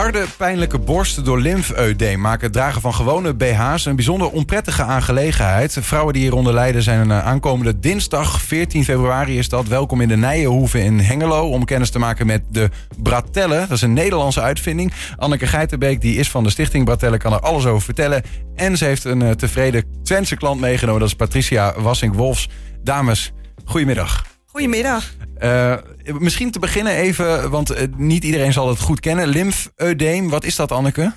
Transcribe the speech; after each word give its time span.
Harde, 0.00 0.26
pijnlijke 0.36 0.78
borsten 0.78 1.24
door 1.24 1.40
lymfeudeem 1.40 2.20
maken 2.20 2.42
het 2.42 2.52
dragen 2.52 2.80
van 2.80 2.94
gewone 2.94 3.34
BH's 3.34 3.84
een 3.84 3.96
bijzonder 3.96 4.30
onprettige 4.30 4.82
aangelegenheid. 4.82 5.76
Vrouwen 5.80 6.12
die 6.12 6.22
hieronder 6.22 6.54
lijden 6.54 6.82
zijn 6.82 7.08
uh, 7.08 7.26
aankomende 7.26 7.78
dinsdag 7.78 8.42
14 8.42 8.84
februari 8.84 9.38
is 9.38 9.48
dat. 9.48 9.68
Welkom 9.68 10.00
in 10.00 10.08
de 10.08 10.16
Nijenhoeve 10.16 10.82
in 10.82 10.98
Hengelo 10.98 11.48
om 11.48 11.64
kennis 11.64 11.90
te 11.90 11.98
maken 11.98 12.26
met 12.26 12.42
de 12.48 12.70
Bratelle. 13.02 13.58
Dat 13.58 13.70
is 13.70 13.82
een 13.82 13.92
Nederlandse 13.92 14.40
uitvinding. 14.40 14.92
Anneke 15.16 15.46
Geitenbeek, 15.46 16.00
die 16.00 16.16
is 16.16 16.30
van 16.30 16.44
de 16.44 16.50
stichting 16.50 16.84
Bratelle, 16.84 17.18
kan 17.18 17.32
er 17.32 17.40
alles 17.40 17.66
over 17.66 17.82
vertellen. 17.82 18.22
En 18.54 18.76
ze 18.76 18.84
heeft 18.84 19.04
een 19.04 19.20
uh, 19.20 19.30
tevreden 19.30 19.84
Twentse 20.02 20.36
klant 20.36 20.60
meegenomen. 20.60 21.00
Dat 21.00 21.08
is 21.08 21.16
Patricia 21.16 21.74
Wassink-Wolfs. 21.76 22.48
Dames, 22.82 23.32
goedemiddag. 23.64 24.29
Goedemiddag. 24.50 25.14
Uh, 25.42 25.76
misschien 26.18 26.50
te 26.50 26.58
beginnen 26.58 26.92
even, 26.92 27.50
want 27.50 27.70
uh, 27.70 27.78
niet 27.96 28.24
iedereen 28.24 28.52
zal 28.52 28.68
het 28.68 28.80
goed 28.80 29.00
kennen. 29.00 29.28
Lymfeudeem, 29.28 30.28
wat 30.28 30.44
is 30.44 30.56
dat 30.56 30.72
Anneke? 30.72 31.12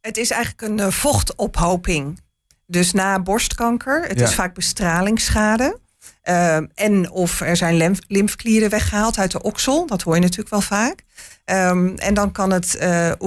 Het 0.00 0.16
is 0.16 0.30
eigenlijk 0.30 0.62
een 0.62 0.78
uh, 0.78 0.92
vochtophoping. 0.92 2.20
Dus 2.66 2.92
na 2.92 3.22
borstkanker, 3.22 4.02
het 4.08 4.18
ja. 4.18 4.26
is 4.26 4.34
vaak 4.34 4.54
bestralingsschade. 4.54 5.78
en 6.74 7.10
of 7.10 7.40
er 7.40 7.56
zijn 7.56 7.76
lymf 7.76 7.98
lymfklieren 8.06 8.70
weggehaald 8.70 9.18
uit 9.18 9.30
de 9.30 9.42
oksel, 9.42 9.86
dat 9.86 10.02
hoor 10.02 10.14
je 10.14 10.20
natuurlijk 10.20 10.50
wel 10.50 10.60
vaak. 10.60 11.02
Um, 11.44 11.94
en 11.94 12.14
dan 12.14 12.32
kan 12.32 12.50
het, 12.52 12.76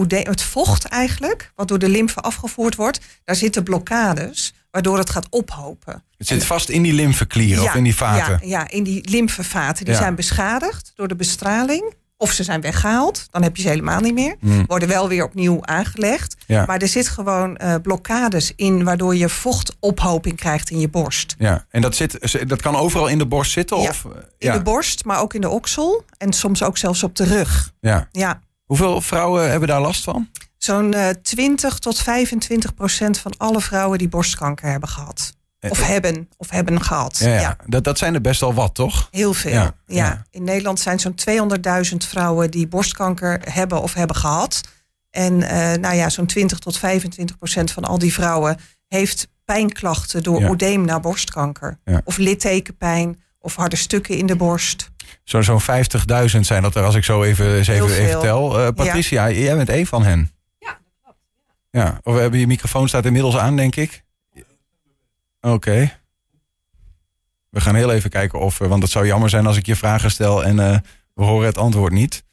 het 0.08 0.42
vocht 0.42 0.86
eigenlijk, 0.86 1.52
wat 1.56 1.68
door 1.68 1.80
de 1.80 1.90
lymfe 1.90 2.22
afgevoerd 2.22 2.76
wordt, 2.76 3.00
daar 3.24 3.36
zitten 3.36 3.64
blokkades 3.64 4.54
waardoor 4.74 4.98
het 4.98 5.10
gaat 5.10 5.28
ophopen. 5.30 6.04
Het 6.18 6.28
zit 6.28 6.46
vast 6.46 6.70
in 6.70 6.82
die 6.82 6.94
lymfeklieren 6.94 7.64
ja, 7.64 7.70
of 7.70 7.76
in 7.76 7.84
die 7.84 7.96
vaten? 7.96 8.40
Ja, 8.42 8.60
ja 8.60 8.70
in 8.70 8.84
die 8.84 9.10
lymfevaten. 9.10 9.86
Die 9.86 9.94
ja. 9.94 10.00
zijn 10.00 10.16
beschadigd 10.16 10.92
door 10.96 11.08
de 11.08 11.16
bestraling. 11.16 11.94
Of 12.18 12.32
ze 12.32 12.44
zijn 12.44 12.62
weggehaald, 12.62 13.28
dan 13.32 13.44
heb 13.44 13.56
je 13.56 13.62
ze 13.62 13.68
helemaal 13.68 14.00
niet 14.00 14.14
meer. 14.14 14.36
Mm. 14.40 14.66
Worden 14.68 14.88
wel 14.88 15.08
weer 15.08 15.24
opnieuw 15.24 15.66
aangelegd. 15.66 16.36
Ja. 16.46 16.66
Maar 16.66 16.78
er 16.78 16.88
zit 16.88 17.08
gewoon 17.08 17.58
uh, 17.62 17.76
blokkades 17.82 18.54
in, 18.56 18.84
waardoor 18.84 19.16
je 19.16 19.30
vochtophoping 19.30 20.36
krijgt 20.36 20.70
in 20.70 20.80
je 20.80 20.90
borst. 20.90 21.36
Ja, 21.38 21.66
en 21.70 21.82
dat, 21.82 21.96
zit, 21.96 22.50
dat 22.50 22.62
kan 22.62 22.76
overal 22.76 23.08
in 23.08 23.18
de 23.18 23.26
borst 23.26 23.52
zitten? 23.52 23.78
Of? 23.78 24.08
in 24.38 24.52
de 24.52 24.62
borst, 24.62 25.06
maar 25.06 25.20
ook 25.22 25.34
in 25.34 25.42
de 25.42 25.50
oksel. 25.50 26.06
En 26.18 26.34
soms 26.34 26.64
ook 26.64 26.78
zelfs 26.78 27.04
op 27.04 27.16
de 27.16 27.24
rug. 27.24 27.74
Ja. 27.80 28.08
ja. 28.12 28.42
Hoeveel 28.66 29.02
vrouwen 29.02 29.50
hebben 29.50 29.68
daar 29.68 29.82
last 29.82 30.04
van? 30.04 30.30
Zo'n 30.64 30.96
uh, 30.96 31.10
20 31.10 31.80
tot 31.80 32.00
25 32.00 32.74
procent 32.74 33.18
van 33.18 33.34
alle 33.38 33.62
vrouwen 33.62 33.98
die 33.98 34.10
borstkanker 34.10 34.70
hebben 34.70 34.90
gehad. 34.90 35.34
Of 35.70 35.80
Eh, 35.80 35.88
hebben, 35.88 36.30
of 36.38 36.50
hebben 36.50 36.82
gehad. 36.82 37.18
Ja, 37.18 37.40
ja. 37.40 37.58
Dat, 37.66 37.84
dat 37.84 37.98
zijn 37.98 38.14
er 38.14 38.22
best 38.22 38.40
wel 38.40 38.54
wat, 38.54 38.76
toch? 38.76 39.08
Heel 39.12 39.34
veel. 39.34 39.72
Ja. 39.86 40.26
In 40.32 40.44
Nederland 40.44 40.80
zijn 40.80 41.00
zo'n 41.00 41.16
200.000 41.92 41.98
vrouwen 42.08 42.52
die 42.52 42.68
borstkanker 42.68 43.40
hebben 43.50 43.82
of 43.82 43.94
hebben 43.94 44.16
gehad. 44.16 44.62
En 45.10 45.34
uh, 45.34 45.48
nou 45.74 45.96
ja, 45.96 46.10
zo'n 46.10 46.26
20 46.26 46.60
tot 46.60 46.78
25 46.78 47.38
procent 47.38 47.72
van 47.72 47.84
al 47.84 47.98
die 47.98 48.14
vrouwen 48.14 48.58
heeft 48.88 49.28
pijnklachten 49.46 50.24
door 50.24 50.50
oedeem 50.50 50.86
na 50.86 51.00
borstkanker. 51.00 51.80
Of 52.04 52.18
littekenpijn 52.18 53.22
of 53.40 53.56
harde 53.56 53.76
stukken 53.76 54.18
in 54.18 54.26
de 54.26 54.36
borst. 54.36 54.92
Zo'n 55.24 55.44
zo'n 55.44 55.62
50.000 55.62 56.40
zijn 56.40 56.62
dat 56.62 56.76
er, 56.76 56.84
als 56.84 56.96
ik 56.96 57.04
zo 57.04 57.24
even, 57.24 57.56
eens 57.58 57.68
even, 57.68 57.98
even 57.98 58.20
tel. 58.20 58.60
Uh, 58.60 58.68
Patricia, 58.76 59.32
jij 59.32 59.56
bent 59.56 59.70
één 59.70 59.86
van 59.86 60.04
hen. 60.04 60.32
Ja. 61.74 61.82
Ja, 61.84 62.00
of 62.04 62.14
we 62.14 62.20
hebben 62.22 62.40
je 62.40 62.48
microfoon 62.48 62.88
staat 62.88 63.06
inmiddels 63.06 63.36
aan, 63.38 63.56
denk 63.56 63.76
ik. 63.76 64.04
Oké. 65.42 66.00
We 67.50 67.62
gaan 67.62 67.76
heel 67.76 67.92
even 67.92 68.10
kijken 68.10 68.40
of, 68.40 68.62
eh, 68.62 68.68
want 68.68 68.84
het 68.84 68.92
zou 68.92 69.06
jammer 69.06 69.30
zijn 69.30 69.46
als 69.46 69.58
ik 69.58 69.66
je 69.66 69.76
vragen 69.76 70.12
stel 70.12 70.44
en 70.44 70.58
uh, 70.58 70.78
we 71.14 71.24
horen 71.24 71.46
het 71.48 71.58
antwoord 71.58 71.94
niet. 71.94 72.24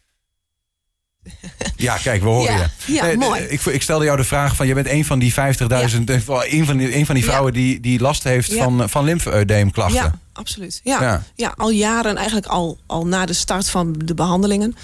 Ja, 1.76 1.96
kijk, 1.96 2.22
we 2.22 2.28
horen 2.28 2.52
Ja, 2.52 2.70
je. 2.86 2.92
ja, 2.92 3.04
Nee, 3.04 3.16
mooi. 3.16 3.40
Ik, 3.42 3.60
ik 3.64 3.82
stelde 3.82 4.04
jou 4.04 4.16
de 4.16 4.24
vraag 4.24 4.56
van, 4.56 4.66
je 4.66 4.74
bent 4.74 4.86
een 4.88 5.04
van 5.04 5.18
die 5.18 5.32
50.000, 5.32 6.10
eh, 6.10 6.52
een, 6.52 6.64
van 6.66 6.76
die, 6.76 6.96
een 6.96 7.06
van 7.06 7.14
die 7.14 7.24
Ja. 7.24 7.30
vrouwen 7.30 7.52
die, 7.52 7.80
die 7.80 8.00
last 8.00 8.22
heeft 8.24 8.50
Ja. 8.52 8.64
van, 8.64 8.88
van 8.88 9.04
lymfeudeemklachten. 9.04 9.96
Ja, 10.02 10.18
absoluut. 10.32 10.80
Ja, 10.84 11.02
Ja. 11.02 11.22
ja. 11.34 11.54
al 11.56 11.70
jaren, 11.70 12.16
eigenlijk 12.16 12.46
al, 12.46 12.78
al 12.86 13.06
na 13.06 13.26
de 13.26 13.32
start 13.32 13.70
van 13.70 13.92
de 14.04 14.14
behandelingen. 14.14 14.76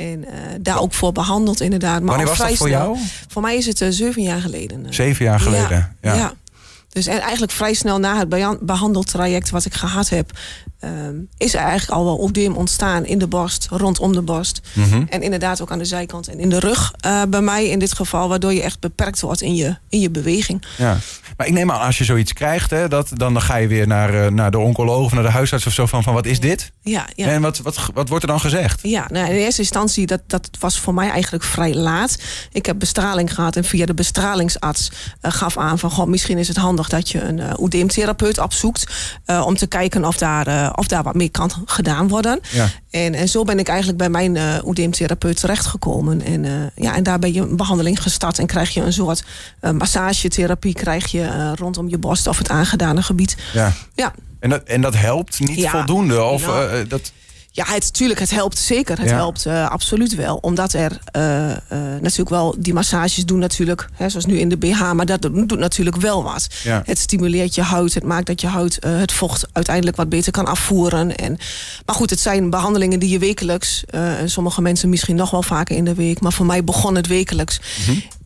En 0.00 0.24
eh, 0.24 0.32
daar 0.60 0.80
ook 0.80 0.94
voor 0.94 1.12
behandeld, 1.12 1.60
inderdaad. 1.60 1.98
Maar 2.00 2.08
Wanneer 2.08 2.26
was 2.26 2.38
dat 2.38 2.46
voor 2.46 2.56
snel. 2.68 2.68
jou? 2.80 2.98
Voor 3.28 3.42
mij 3.42 3.56
is 3.56 3.66
het 3.66 3.80
eh, 3.80 3.88
zeven 3.90 4.22
jaar 4.22 4.40
geleden. 4.40 4.86
eh. 4.86 4.92
Zeven 4.92 5.24
jaar 5.24 5.40
geleden. 5.40 5.96
Ja. 6.02 6.14
Ja. 6.14 6.32
Dus 6.88 7.06
en 7.06 7.20
eigenlijk 7.20 7.52
vrij 7.52 7.74
snel 7.74 7.98
na 7.98 8.18
het 8.18 8.28
behan- 8.28 8.58
behandeltraject 8.60 9.50
wat 9.50 9.64
ik 9.64 9.74
gehad 9.74 10.08
heb, 10.08 10.30
ehm, 10.80 11.14
is 11.36 11.54
er 11.54 11.60
eigenlijk 11.60 11.98
al 11.98 12.04
wel 12.04 12.22
oedeem 12.22 12.56
ontstaan 12.56 13.06
in 13.06 13.18
de 13.18 13.26
borst, 13.26 13.66
rondom 13.70 14.12
de 14.12 14.22
borst. 14.22 14.60
Mhm. 14.72 15.04
En 15.08 15.22
inderdaad 15.22 15.60
ook 15.62 15.70
aan 15.70 15.78
de 15.78 15.84
zijkant 15.84 16.28
en 16.28 16.38
in 16.38 16.48
de 16.48 16.58
rug 16.58 16.94
eh, 17.00 17.22
bij 17.28 17.40
mij 17.40 17.68
in 17.68 17.78
dit 17.78 17.92
geval, 17.92 18.28
waardoor 18.28 18.52
je 18.52 18.62
echt 18.62 18.80
beperkt 18.80 19.20
wordt 19.20 19.40
in 19.40 19.54
je, 19.54 19.76
in 19.88 20.00
je 20.00 20.10
beweging. 20.10 20.64
Ja. 20.76 20.98
Maar 21.36 21.46
ik 21.46 21.52
neem 21.52 21.70
aan, 21.70 21.80
als 21.80 21.98
je 21.98 22.04
zoiets 22.04 22.32
krijgt, 22.32 22.70
hè, 22.70 22.88
dat, 22.88 23.10
dan, 23.14 23.42
ga 23.42 23.56
je 23.56 23.66
weer 23.66 23.86
naar, 23.86 24.14
eh, 24.14 24.30
naar 24.30 24.50
de 24.50 24.58
oncoloog 24.58 25.04
of 25.04 25.12
naar 25.12 25.22
de 25.22 25.30
huisarts 25.30 25.66
of 25.66 25.72
zo 25.72 25.86
van, 25.86 26.02
van 26.02 26.14
wat 26.14 26.26
is 26.26 26.40
dit? 26.40 26.72
Ja, 26.82 27.06
ja. 27.14 27.26
En 27.26 27.42
wat, 27.42 27.58
wat, 27.58 27.78
wat 27.94 28.08
wordt 28.08 28.24
er 28.24 28.30
dan 28.30 28.40
gezegd? 28.40 28.80
Ja, 28.82 29.06
nou, 29.10 29.28
in 29.28 29.36
eerste 29.36 29.60
instantie, 29.60 30.06
dat, 30.06 30.20
dat 30.26 30.48
was 30.58 30.78
voor 30.78 30.94
mij 30.94 31.10
eigenlijk 31.10 31.44
vrij 31.44 31.74
laat. 31.74 32.18
Ik 32.52 32.66
heb 32.66 32.78
bestraling 32.78 33.34
gehad 33.34 33.56
en 33.56 33.64
via 33.64 33.86
de 33.86 33.94
bestralingsarts 33.94 34.90
eh, 35.20 35.32
gaf 35.32 35.58
aan 35.58 35.78
van... 35.78 35.90
Goh, 35.90 36.06
misschien 36.06 36.38
is 36.38 36.48
het 36.48 36.56
handig 36.56 36.88
dat 36.88 37.10
je 37.10 37.22
een 37.22 37.38
uh, 37.38 37.52
oedeemtherapeut 37.58 38.38
opzoekt... 38.38 38.86
om 39.44 39.56
te 39.56 39.66
kijken 39.66 40.04
of 40.04 40.16
daar, 40.16 40.69
of 40.74 40.86
daar 40.86 41.02
wat 41.02 41.14
mee 41.14 41.28
kan 41.28 41.50
gedaan 41.64 42.08
worden. 42.08 42.40
Ja. 42.50 42.68
En, 42.90 43.14
en 43.14 43.28
zo 43.28 43.44
ben 43.44 43.58
ik 43.58 43.68
eigenlijk 43.68 43.98
bij 43.98 44.08
mijn 44.08 44.34
uh, 44.34 44.54
oedeemtherapeut 44.64 45.40
terechtgekomen. 45.40 46.22
En, 46.22 46.44
uh, 46.44 46.52
ja, 46.76 46.94
en 46.96 47.02
daar 47.02 47.18
ben 47.18 47.32
je 47.32 47.40
een 47.40 47.56
behandeling 47.56 48.02
gestart 48.02 48.38
en 48.38 48.46
krijg 48.46 48.70
je 48.74 48.80
een 48.80 48.92
soort 48.92 49.24
uh, 49.62 49.70
massagetherapie... 49.70 50.74
krijg 50.74 51.06
je 51.10 51.52
rondom 51.54 51.88
je 51.88 51.98
borst 51.98 52.26
of 52.26 52.38
het 52.38 52.48
aangedane 52.48 53.02
gebied. 53.02 53.36
Ja. 53.52 53.72
Ja, 53.94 54.14
En 54.40 54.50
dat, 54.50 54.62
en 54.62 54.80
dat 54.80 54.96
helpt 54.96 55.40
niet 55.40 55.54
Ja. 55.58 55.70
voldoende? 55.70 56.22
Of, 56.22 56.46
Nou. 56.46 56.70
eh, 56.70 56.78
dat, 56.88 57.12
Ja, 57.52 57.64
het, 57.68 57.92
tuurlijk, 57.94 58.20
het 58.20 58.30
helpt 58.30 58.58
zeker. 58.58 58.98
Het 58.98 59.08
Ja. 59.08 59.14
helpt 59.14 59.46
eh, 59.46 59.70
absoluut 59.70 60.14
wel. 60.14 60.36
Omdat 60.40 60.72
er 60.72 60.98
eh, 61.04 61.50
eh, 61.50 61.56
natuurlijk 62.00 62.28
wel, 62.28 62.54
die 62.58 62.74
massages 62.74 63.24
doen 63.24 63.38
natuurlijk, 63.38 63.88
hè, 63.92 64.08
zoals 64.08 64.26
nu 64.26 64.38
in 64.38 64.48
de 64.48 64.56
BH, 64.56 64.92
maar 64.92 65.06
dat 65.06 65.22
doet 65.22 65.58
natuurlijk 65.58 65.96
wel 65.96 66.22
wat. 66.22 66.46
Ja. 66.62 66.82
Het 66.84 66.98
stimuleert 66.98 67.54
je 67.54 67.62
huid, 67.62 67.94
het 67.94 68.04
maakt 68.04 68.26
dat 68.26 68.40
je 68.40 68.46
huid 68.46 68.78
het 68.86 69.12
vocht 69.12 69.46
uiteindelijk 69.52 69.96
wat 69.96 70.08
beter 70.08 70.32
kan 70.32 70.46
afvoeren. 70.46 71.16
En, 71.16 71.38
maar 71.86 71.94
goed, 71.94 72.10
het 72.10 72.20
zijn 72.20 72.50
behandelingen 72.50 72.98
die 72.98 73.08
je 73.10 73.18
wekelijks, 73.18 73.84
en 73.90 74.30
sommige 74.30 74.62
mensen 74.62 74.88
misschien 74.88 75.16
nog 75.16 75.30
wel 75.30 75.42
vaker 75.42 75.76
in 75.76 75.84
de 75.84 75.94
week, 75.94 76.20
maar 76.20 76.32
voor 76.32 76.46
mij 76.46 76.64
begon 76.64 76.94
het 76.94 77.06
wekelijks. 77.06 77.60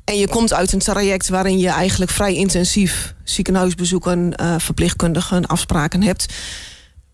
En 0.05 0.19
je 0.19 0.29
komt 0.29 0.53
uit 0.53 0.73
een 0.73 0.79
traject 0.79 1.29
waarin 1.29 1.59
je 1.59 1.69
eigenlijk 1.69 2.11
vrij 2.11 2.35
intensief 2.35 3.15
ziekenhuisbezoeken, 3.25 4.35
verpleegkundigen, 4.59 5.47
afspraken 5.47 6.03
hebt. 6.03 6.27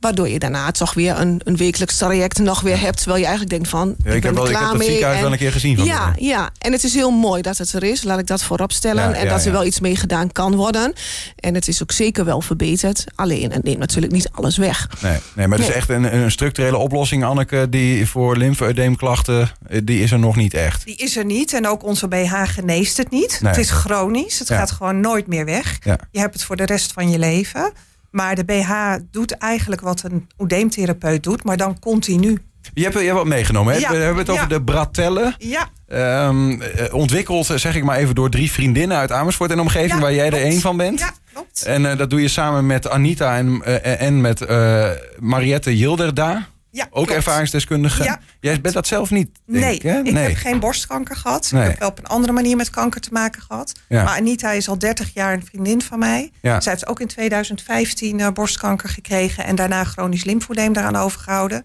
Waardoor 0.00 0.28
je 0.28 0.38
daarna 0.38 0.70
toch 0.70 0.94
weer 0.94 1.18
een, 1.20 1.40
een 1.44 1.56
wekelijks 1.56 1.96
traject 1.96 2.38
nog 2.38 2.60
weer 2.60 2.80
hebt. 2.80 2.96
Terwijl 2.96 3.18
je 3.18 3.26
eigenlijk 3.26 3.54
denkt 3.54 3.68
van, 3.68 3.94
Ja, 4.04 4.10
ik 4.10 4.14
ik 4.14 4.22
ben 4.22 4.22
heb 4.22 4.34
wel- 4.34 4.44
er 4.44 4.50
ik 4.50 4.56
klaar 4.56 4.60
heb 4.60 4.70
dat 4.70 4.78
mee. 4.78 4.86
ziekenhuis 4.88 5.16
en- 5.16 5.22
wel 5.22 5.32
een 5.32 5.38
keer 5.38 5.52
gezien 5.52 5.76
van 5.76 5.84
Ja, 5.84 6.12
ja, 6.16 6.50
en 6.58 6.72
het 6.72 6.84
is 6.84 6.94
heel 6.94 7.10
mooi 7.10 7.42
dat 7.42 7.58
het 7.58 7.72
er 7.72 7.82
is. 7.82 8.02
Laat 8.02 8.18
ik 8.18 8.26
dat 8.26 8.42
voorop 8.42 8.72
stellen. 8.72 9.08
Ja, 9.08 9.14
en 9.14 9.24
ja, 9.24 9.30
dat 9.30 9.44
er 9.44 9.52
wel 9.52 9.64
iets 9.64 9.80
mee 9.80 9.96
gedaan 9.96 10.32
kan 10.32 10.54
worden. 10.54 10.92
En 11.36 11.54
het 11.54 11.68
is 11.68 11.82
ook 11.82 11.92
zeker 11.92 12.24
wel 12.24 12.40
verbeterd. 12.40 13.04
Alleen, 13.14 13.52
het 13.52 13.62
neemt 13.64 13.78
natuurlijk 13.78 14.12
niet 14.12 14.28
alles 14.32 14.56
weg. 14.56 14.88
nee, 15.02 15.18
nee, 15.34 15.46
maar 15.46 15.58
het 15.58 15.68
is 15.68 15.74
echt 15.74 15.88
een, 15.88 16.14
een 16.16 16.30
structurele 16.30 16.76
oplossing, 16.76 17.24
Anneke, 17.24 17.66
die 17.70 18.06
voor 18.08 18.36
lymfeudeemklachten, 18.36 19.50
eh, 19.68 19.80
die 19.84 20.02
is 20.02 20.10
er 20.12 20.18
nog 20.18 20.36
niet 20.36 20.54
echt. 20.54 20.84
Die 20.84 20.96
is 20.96 21.16
er 21.16 21.24
niet 21.24 21.52
en 21.52 21.66
ook 21.68 21.84
onze 21.84 22.08
BH 22.08 22.34
geneest 22.44 22.96
het 22.96 23.10
niet. 23.10 23.38
Nee. 23.42 23.50
Het 23.52 23.60
is 23.60 23.70
chronisch, 23.70 24.38
het 24.38 24.48
Ja. 24.48 24.56
gaat 24.58 24.70
gewoon 24.70 25.00
nooit 25.00 25.26
meer 25.26 25.44
weg. 25.44 25.78
Ja. 25.84 25.98
Je 26.10 26.18
hebt 26.18 26.34
het 26.34 26.44
voor 26.44 26.56
de 26.56 26.64
rest 26.66 26.92
van 26.92 27.10
je 27.10 27.18
leven. 27.18 27.72
Maar 28.10 28.34
de 28.34 28.44
BH 28.44 28.72
doet 29.10 29.32
eigenlijk 29.32 29.80
wat 29.80 30.02
een 30.02 30.28
oedeemtherapeut 30.38 31.22
doet, 31.22 31.44
maar 31.44 31.56
dan 31.56 31.78
continu. 31.78 32.38
Je 32.74 32.82
hebt, 32.82 32.94
je 32.94 33.00
hebt 33.04 33.16
wat 33.16 33.26
meegenomen, 33.26 33.72
hè? 33.74 33.78
Ja, 33.78 33.90
We 33.90 33.96
hebben 33.96 34.18
het 34.18 34.28
over 34.30 34.42
ja. 34.42 34.48
de 34.48 34.62
Bratelle. 34.62 35.34
Ja, 35.38 35.68
Ehm, 35.90 36.60
eh, 36.60 36.94
ontwikkeld, 36.94 37.50
eh, 37.50 37.56
zeg 37.56 37.74
ik 37.76 37.84
maar 37.84 37.96
even, 37.96 38.14
door 38.14 38.30
drie 38.30 38.50
vriendinnen 38.52 38.96
uit 38.96 39.12
Amersfoort 39.12 39.50
en 39.50 39.60
omgeving, 39.60 39.92
Ja, 39.92 40.00
waar 40.00 40.14
jij 40.14 40.26
er 40.26 40.42
één 40.42 40.60
van 40.60 40.76
bent. 40.76 40.98
ja 40.98 41.10
klopt. 41.32 41.62
En 41.62 41.90
eh, 41.90 41.98
dat 41.98 42.10
doe 42.10 42.22
je 42.22 42.28
samen 42.28 42.66
met 42.66 42.88
Anita 42.88 43.36
en, 43.36 43.62
en 43.98 44.20
met 44.20 44.40
eh, 44.40 44.88
Mariette 45.18 45.76
Jilderda. 45.76 46.46
Ja, 46.72 46.84
Ook 46.84 46.90
klopt. 46.90 47.10
ervaringsdeskundige. 47.10 48.04
Ja, 48.04 48.20
Jij 48.40 48.60
bent 48.60 48.74
dat 48.74 48.86
zelf 48.86 49.10
niet, 49.10 49.30
denk 49.46 49.64
Nee, 49.64 49.74
ik, 49.74 49.82
hè? 49.82 50.00
ik 50.00 50.16
heb 50.16 50.36
geen 50.36 50.60
borstkanker 50.60 51.16
gehad. 51.16 51.50
Nee. 51.52 51.62
Ik 51.62 51.68
heb 51.68 51.78
wel 51.78 51.88
op 51.88 51.98
een 51.98 52.06
andere 52.06 52.32
manier 52.32 52.56
met 52.56 52.70
kanker 52.70 53.00
te 53.00 53.08
maken 53.12 53.42
gehad. 53.42 53.72
Ja. 53.88 54.04
Maar 54.04 54.16
Anita 54.16 54.50
is 54.50 54.68
al 54.68 54.78
30 54.78 55.14
jaar 55.14 55.32
een 55.32 55.44
vriendin 55.44 55.82
van 55.82 55.98
mij. 55.98 56.30
Ja. 56.40 56.60
Zij 56.60 56.72
heeft 56.72 56.86
ook 56.86 57.00
in 57.00 57.06
2015 57.06 58.20
eh, 58.20 58.28
borstkanker 58.30 58.88
gekregen 58.88 59.44
en 59.44 59.54
daarna 59.54 59.84
chronisch 59.84 60.24
lymfoedeem 60.24 60.72
daaraan 60.72 60.96
overgehouden. 60.96 61.64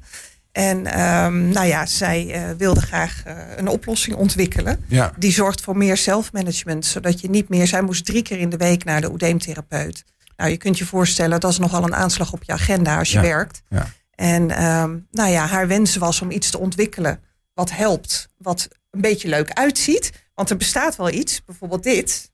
En 0.52 0.86
ehm, 0.86 1.50
nou 1.50 1.68
ja, 1.68 1.86
zij 1.86 2.32
eh, 2.34 2.42
wilde 2.58 2.82
graag 2.82 3.22
eh, 3.26 3.36
een 3.56 3.68
oplossing 3.68 4.16
ontwikkelen. 4.16 4.84
Ja. 4.88 5.12
Die 5.18 5.32
zorgt 5.32 5.62
voor 5.62 5.78
meer 5.78 5.98
zelfmanagement, 5.98 6.86
zodat 6.86 7.22
je 7.22 7.30
niet 7.30 7.50
meer. 7.50 7.68
Zij 7.68 7.82
moest 7.82 8.06
drie 8.06 8.22
keer 8.22 8.40
in 8.40 8.50
de 8.50 8.58
week 8.58 8.84
naar 8.84 9.02
de 9.02 9.12
oedeemtherapeut. 9.12 10.04
Nou, 10.38 10.50
je 10.50 10.58
kunt 10.58 10.78
je 10.78 10.86
voorstellen, 10.86 11.40
dat 11.40 11.52
is 11.52 11.58
nogal 11.60 11.84
een 11.84 11.96
aanslag 11.96 12.34
op 12.34 12.44
je 12.44 12.52
agenda 12.52 12.98
als 12.98 13.12
je 13.12 13.20
werkt. 13.20 13.62
Ja. 13.70 13.88
En 14.16 14.52
ehm, 14.52 14.98
nou 15.12 15.30
ja, 15.30 15.46
haar 15.46 15.68
wens 15.68 15.96
was 15.96 16.22
om 16.22 16.32
iets 16.32 16.50
te 16.50 16.60
ontwikkelen 16.60 17.20
wat 17.54 17.72
helpt, 17.72 18.28
wat 18.38 18.68
een 18.92 19.02
beetje 19.02 19.28
leuk 19.28 19.52
uitziet. 19.54 20.12
Want 20.34 20.50
er 20.50 20.58
bestaat 20.58 20.96
wel 20.96 21.10
iets, 21.10 21.44
bijvoorbeeld 21.46 21.84
dit. 21.84 22.32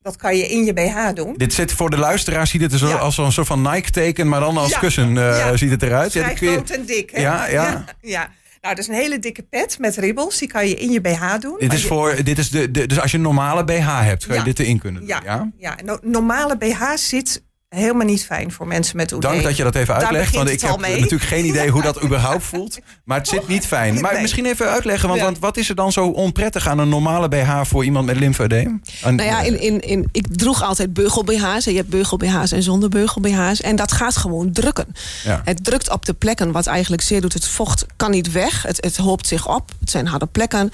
Dat 0.00 0.16
kan 0.16 0.36
je 0.36 0.48
in 0.48 0.64
je 0.64 0.72
BH 0.72 1.14
doen. 1.14 1.34
Dit 1.36 1.52
zit 1.54 1.72
voor 1.72 1.90
de 1.90 1.96
luisteraar, 1.98 2.46
ziet 2.46 2.60
het 2.60 2.72
er 2.72 2.78
zo 2.78 2.88
Ja. 2.88 2.96
als 2.96 3.18
een 3.18 3.32
soort 3.32 3.46
van 3.46 3.62
Nike-teken, 3.62 4.28
maar 4.28 4.40
dan 4.40 4.56
als 4.56 4.70
Ja. 4.70 4.78
kussen 4.78 5.08
eh, 5.08 5.38
Ja. 5.38 5.56
ziet 5.56 5.70
het 5.70 5.82
eruit. 5.82 6.12
Vrij 6.12 6.34
kun 6.34 6.46
je- 6.48 6.54
groot 6.54 6.70
en 6.70 6.84
dik. 6.84 7.10
Hè? 7.10 7.20
Ja, 7.20 7.46
ja. 7.46 7.62
ja. 7.70 7.84
ja. 8.00 8.30
Nou, 8.60 8.74
dat 8.74 8.78
is 8.84 8.88
een 8.88 8.94
hele 9.00 9.18
dikke 9.18 9.42
pet 9.42 9.78
met 9.78 9.96
ribbels. 9.96 10.38
Die 10.38 10.48
kan 10.48 10.68
je 10.68 10.74
in 10.74 10.90
je 10.90 11.00
BH 11.00 11.38
doen. 11.40 11.56
Dit 11.58 11.72
is 11.72 11.82
je- 11.82 11.88
voor, 11.88 12.22
dit 12.24 12.38
is 12.38 12.50
de, 12.50 12.70
de, 12.70 12.86
dus 12.86 13.00
als 13.00 13.10
je 13.10 13.16
een 13.16 13.22
normale 13.22 13.64
BH 13.64 14.00
hebt, 14.02 14.24
kan 14.26 14.34
je 14.34 14.40
Ja. 14.40 14.46
dit 14.46 14.58
erin 14.58 14.78
kunnen 14.78 15.00
doen. 15.00 15.08
Ja, 15.10 15.20
Ja? 15.24 15.50
ja. 15.58 15.76
no- 15.84 15.98
normale 16.02 16.56
BH 16.56 16.82
zit 16.94 17.42
helemaal 17.74 18.06
niet 18.06 18.24
fijn 18.24 18.52
voor 18.52 18.66
mensen 18.66 18.96
met 18.96 19.12
OD. 19.12 19.22
Dank 19.22 19.42
dat 19.42 19.56
je 19.56 19.62
dat 19.62 19.74
even 19.74 19.94
Daar 19.94 20.02
uitlegt, 20.04 20.34
want 20.34 20.48
ik 20.50 20.60
heb 20.60 20.80
mee. 20.80 20.94
natuurlijk 21.00 21.22
geen 21.30 21.44
idee 21.44 21.70
hoe 21.70 21.82
dat 21.82 22.02
überhaupt 22.04 22.44
voelt. 22.44 22.78
Maar 23.04 23.18
het 23.18 23.28
zit 23.28 23.48
niet 23.48 23.66
fijn. 23.66 24.00
Maar 24.00 24.12
Nee. 24.12 24.22
misschien 24.22 24.46
even 24.46 24.68
uitleggen, 24.70 25.08
want, 25.08 25.38
wat 25.38 25.56
is 25.56 25.68
er 25.68 25.74
dan 25.74 25.92
zo 25.92 26.06
onprettig 26.06 26.68
aan 26.68 26.78
een 26.78 26.88
normale 26.88 27.28
BH 27.28 27.60
voor 27.64 27.84
iemand 27.84 28.06
met 28.06 28.16
lymfedeem? 28.18 28.82
Aan- 29.02 29.14
Nou 29.14 29.28
ja, 29.28 29.40
in, 29.40 29.60
in, 29.60 29.80
in, 29.80 30.08
ik 30.12 30.26
droeg 30.36 30.62
altijd 30.62 30.92
beugel-BH's. 30.92 31.64
Je 31.64 31.74
hebt 31.76 31.88
beugel-BH's 31.88 32.52
en 32.52 32.62
zonder 32.62 32.88
beugel-BH's. 32.88 33.60
En 33.60 33.76
dat 33.76 33.92
gaat 33.92 34.16
gewoon 34.16 34.52
drukken. 34.52 34.86
Ja. 35.24 35.40
Het 35.44 35.64
drukt 35.64 35.90
op 35.90 36.04
de 36.06 36.12
plekken 36.14 36.52
wat 36.52 36.66
eigenlijk 36.66 37.02
zeer 37.02 37.20
doet. 37.20 37.32
Het 37.32 37.48
vocht 37.48 37.86
kan 37.96 38.10
niet 38.10 38.32
weg. 38.32 38.62
Het, 38.62 38.76
het 38.84 38.96
hoopt 38.96 39.26
zich 39.26 39.48
op. 39.48 39.70
Het 39.80 39.90
zijn 39.90 40.06
harde 40.06 40.26
plekken. 40.26 40.70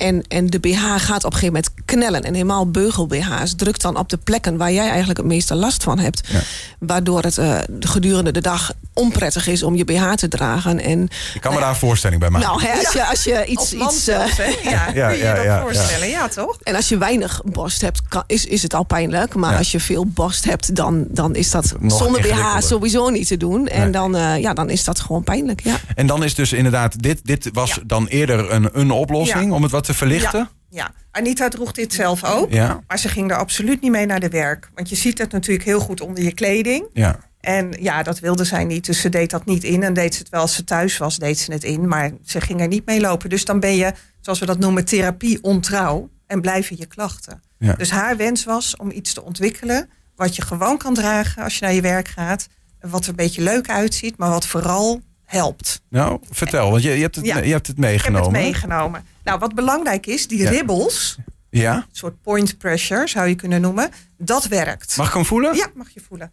En, 0.00 0.22
en 0.28 0.46
de 0.46 0.58
BH 0.58 0.78
gaat 0.96 1.24
op 1.24 1.32
een 1.32 1.38
gegeven 1.38 1.46
moment 1.46 1.70
knellen. 1.84 2.22
En 2.24 2.32
helemaal 2.34 2.70
beugel-BH's 2.70 3.54
drukt 3.56 3.80
dan 3.82 3.96
op 3.96 4.08
de 4.08 4.16
plekken 4.16 4.56
waar 4.56 4.72
jij 4.72 4.88
eigenlijk 4.88 5.18
het 5.18 5.26
meeste 5.26 5.54
last 5.54 5.82
van 5.82 5.98
hebt. 5.98 6.20
Ja. 6.28 6.40
Waardoor 6.78 7.22
het 7.22 7.38
eh, 7.38 7.58
gedurende 7.80 8.30
de 8.32 8.40
dag 8.40 8.72
onprettig 8.94 9.46
is 9.46 9.62
om 9.62 9.74
je 9.76 9.84
BH 9.84 10.12
te 10.12 10.28
dragen. 10.28 10.80
En 10.80 11.08
Ik 11.34 11.40
kan 11.40 11.54
me 11.54 11.60
daar 11.60 11.68
een 11.68 11.74
voorstelling 11.76 12.20
bij 12.20 12.30
maken. 12.30 12.48
nou, 12.48 12.62
hè, 12.62 12.72
als, 12.78 12.92
je, 12.92 13.06
als 13.06 13.24
je 13.24 13.44
iets. 13.46 13.72
Iets 13.72 13.82
eh, 13.82 13.88
zelfs, 14.16 14.36
hè? 14.36 14.44
Ja, 14.70 14.88
Ja, 14.94 15.08
kun 15.08 15.16
je 15.18 15.24
ja, 15.24 15.42
je 15.42 15.48
dat 15.48 15.60
voorstellen? 15.60 16.08
Ja, 16.08 16.28
toch? 16.28 16.58
En 16.62 16.74
als 16.74 16.88
je 16.88 16.98
weinig 16.98 17.40
borst 17.44 17.80
hebt, 17.80 18.02
kan, 18.08 18.22
is, 18.26 18.44
is 18.46 18.62
het 18.62 18.74
al 18.74 18.82
pijnlijk. 18.84 19.34
Maar 19.34 19.52
Ja. 19.52 19.58
als 19.58 19.72
je 19.72 19.80
veel 19.80 20.06
borst 20.06 20.44
hebt, 20.44 20.76
dan, 20.76 21.04
dan 21.08 21.34
is 21.34 21.50
dat 21.50 21.74
Nog 21.80 21.98
zonder 21.98 22.20
BH 22.22 22.60
sowieso 22.60 23.08
niet 23.08 23.26
te 23.26 23.36
doen. 23.36 23.66
En 23.68 23.80
Nee. 23.82 23.90
dan, 23.90 24.16
eh, 24.16 24.38
ja, 24.38 24.54
dan 24.54 24.70
is 24.70 24.84
dat 24.84 25.00
gewoon 25.00 25.22
pijnlijk. 25.24 25.60
Ja. 25.64 25.76
En 25.94 26.06
dan 26.06 26.24
is 26.24 26.34
dus 26.34 26.52
inderdaad, 26.52 27.02
dit, 27.02 27.20
dit 27.24 27.48
was 27.52 27.74
Ja. 27.74 27.82
dan 27.86 28.06
eerder 28.06 28.52
een, 28.52 28.68
een 28.72 28.90
oplossing 28.90 29.44
Ja. 29.48 29.54
om 29.54 29.62
het 29.62 29.70
wat 29.72 29.84
te 29.84 29.89
verlichten. 29.94 30.38
Ja, 30.38 30.50
ja. 30.68 30.92
Anita 31.10 31.48
droeg 31.48 31.72
dit 31.72 31.92
zelf 31.92 32.24
ook. 32.24 32.52
Ja. 32.52 32.80
Maar 32.86 32.98
ze 32.98 33.08
ging 33.08 33.30
er 33.30 33.36
absoluut 33.36 33.80
niet 33.80 33.90
mee 33.90 34.06
naar 34.06 34.20
de 34.20 34.28
werk. 34.28 34.70
Want 34.74 34.88
je 34.88 34.96
ziet 34.96 35.18
het 35.18 35.32
natuurlijk 35.32 35.66
heel 35.66 35.80
goed 35.80 36.00
onder 36.00 36.24
je 36.24 36.34
kleding. 36.34 36.86
Ja. 36.92 37.18
En 37.40 37.76
ja, 37.80 38.02
dat 38.02 38.18
wilde 38.18 38.44
zij 38.44 38.64
niet. 38.64 38.86
Dus 38.86 39.00
ze 39.00 39.08
deed 39.08 39.30
dat 39.30 39.44
niet 39.44 39.64
in. 39.64 39.82
En 39.82 39.94
deed 39.94 40.14
ze 40.14 40.20
het 40.20 40.28
wel 40.28 40.40
als 40.40 40.54
ze 40.54 40.64
thuis 40.64 40.98
was, 40.98 41.18
deed 41.18 41.38
ze 41.38 41.52
het 41.52 41.64
in. 41.64 41.88
Maar 41.88 42.10
ze 42.24 42.40
ging 42.40 42.60
er 42.60 42.68
niet 42.68 42.86
mee 42.86 43.00
lopen. 43.00 43.30
Dus 43.30 43.44
dan 43.44 43.60
ben 43.60 43.76
je, 43.76 43.92
zoals 44.20 44.38
we 44.38 44.46
dat 44.46 44.58
noemen, 44.58 44.84
therapie 44.84 45.42
ontrouw. 45.42 46.10
En 46.26 46.40
blijven 46.40 46.76
je 46.78 46.86
klachten. 46.86 47.42
Ja. 47.58 47.72
Dus 47.72 47.90
haar 47.90 48.16
wens 48.16 48.44
was 48.44 48.76
om 48.76 48.90
iets 48.90 49.12
te 49.12 49.24
ontwikkelen. 49.24 49.90
Wat 50.16 50.36
je 50.36 50.42
gewoon 50.42 50.78
kan 50.78 50.94
dragen 50.94 51.42
als 51.42 51.58
je 51.58 51.64
naar 51.64 51.74
je 51.74 51.80
werk 51.80 52.08
gaat. 52.08 52.46
Wat 52.80 53.02
er 53.02 53.08
een 53.08 53.16
beetje 53.16 53.42
leuk 53.42 53.68
uitziet. 53.68 54.16
Maar 54.16 54.30
wat 54.30 54.46
vooral 54.46 55.00
helpt. 55.30 55.82
Nou, 55.88 56.18
vertel, 56.30 56.70
want 56.70 56.82
je, 56.82 56.90
je, 56.90 57.00
hebt, 57.02 57.16
het, 57.16 57.26
Ja. 57.26 57.38
je 57.38 57.52
hebt 57.52 57.66
het 57.66 57.76
Ik 57.76 57.82
heb 57.82 57.90
meegenomen. 57.92 58.22
het 58.34 58.42
meegenomen. 58.42 59.04
Nou, 59.24 59.38
wat 59.38 59.54
belangrijk 59.54 60.06
is, 60.06 60.28
die 60.28 60.38
Ja. 60.38 60.50
ribbels. 60.50 61.16
Ja? 61.50 61.74
Een 61.74 61.84
soort 61.92 62.22
point 62.22 62.58
pressure 62.58 63.08
zou 63.08 63.28
je 63.28 63.34
kunnen 63.34 63.60
noemen. 63.60 63.90
Dat 64.18 64.46
werkt. 64.46 64.96
Mag 64.96 65.08
ik 65.08 65.14
hem 65.14 65.24
voelen? 65.24 65.54
Ja, 65.56 65.66
mag 65.74 65.90
je 65.90 66.00
voelen. 66.08 66.30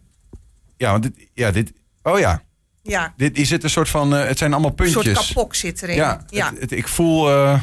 Ja, 0.76 0.90
want 0.90 1.02
dit, 1.02 1.12
ja, 1.34 1.50
dit, 1.50 1.72
oh 2.02 2.18
ja, 2.18 2.42
Ja, 2.82 3.12
dit, 3.16 3.36
hier 3.36 3.46
zit 3.46 3.64
een 3.64 3.70
soort 3.70 3.88
van, 3.88 4.14
eh, 4.16 4.26
het 4.26 4.38
zijn 4.38 4.52
allemaal 4.52 4.70
een 4.70 4.76
puntjes. 4.76 5.04
soort 5.16 5.26
kapok 5.26 5.54
zit 5.54 5.82
erin. 5.82 5.96
Ja, 5.96 6.24
ja. 6.28 6.50
Het, 6.50 6.60
het- 6.60 6.72
ik 6.72 6.88
voel, 6.88 7.30
eh, 7.30 7.60